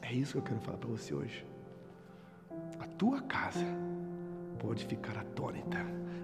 É 0.00 0.12
isso 0.12 0.34
que 0.34 0.38
eu 0.38 0.42
quero 0.42 0.60
falar 0.60 0.78
para 0.78 0.88
você 0.88 1.12
hoje 1.12 1.44
tua 2.98 3.20
casa 3.22 3.64
pode 4.58 4.86
ficar 4.86 5.16
atônita. 5.18 5.78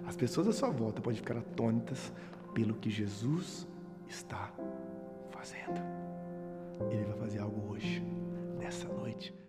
As 0.06 0.16
pessoas 0.16 0.48
à 0.48 0.52
sua 0.52 0.70
volta 0.70 1.00
podem 1.00 1.18
ficar 1.18 1.37
atônitas 1.37 2.12
pelo 2.54 2.74
que 2.74 2.90
Jesus 2.90 3.66
está 4.09 4.52
fazendo. 5.30 5.80
Ele 6.90 7.04
vai 7.04 7.18
fazer 7.18 7.38
algo 7.40 7.72
hoje, 7.72 8.00
nessa 8.59 8.88
noite. 8.88 9.39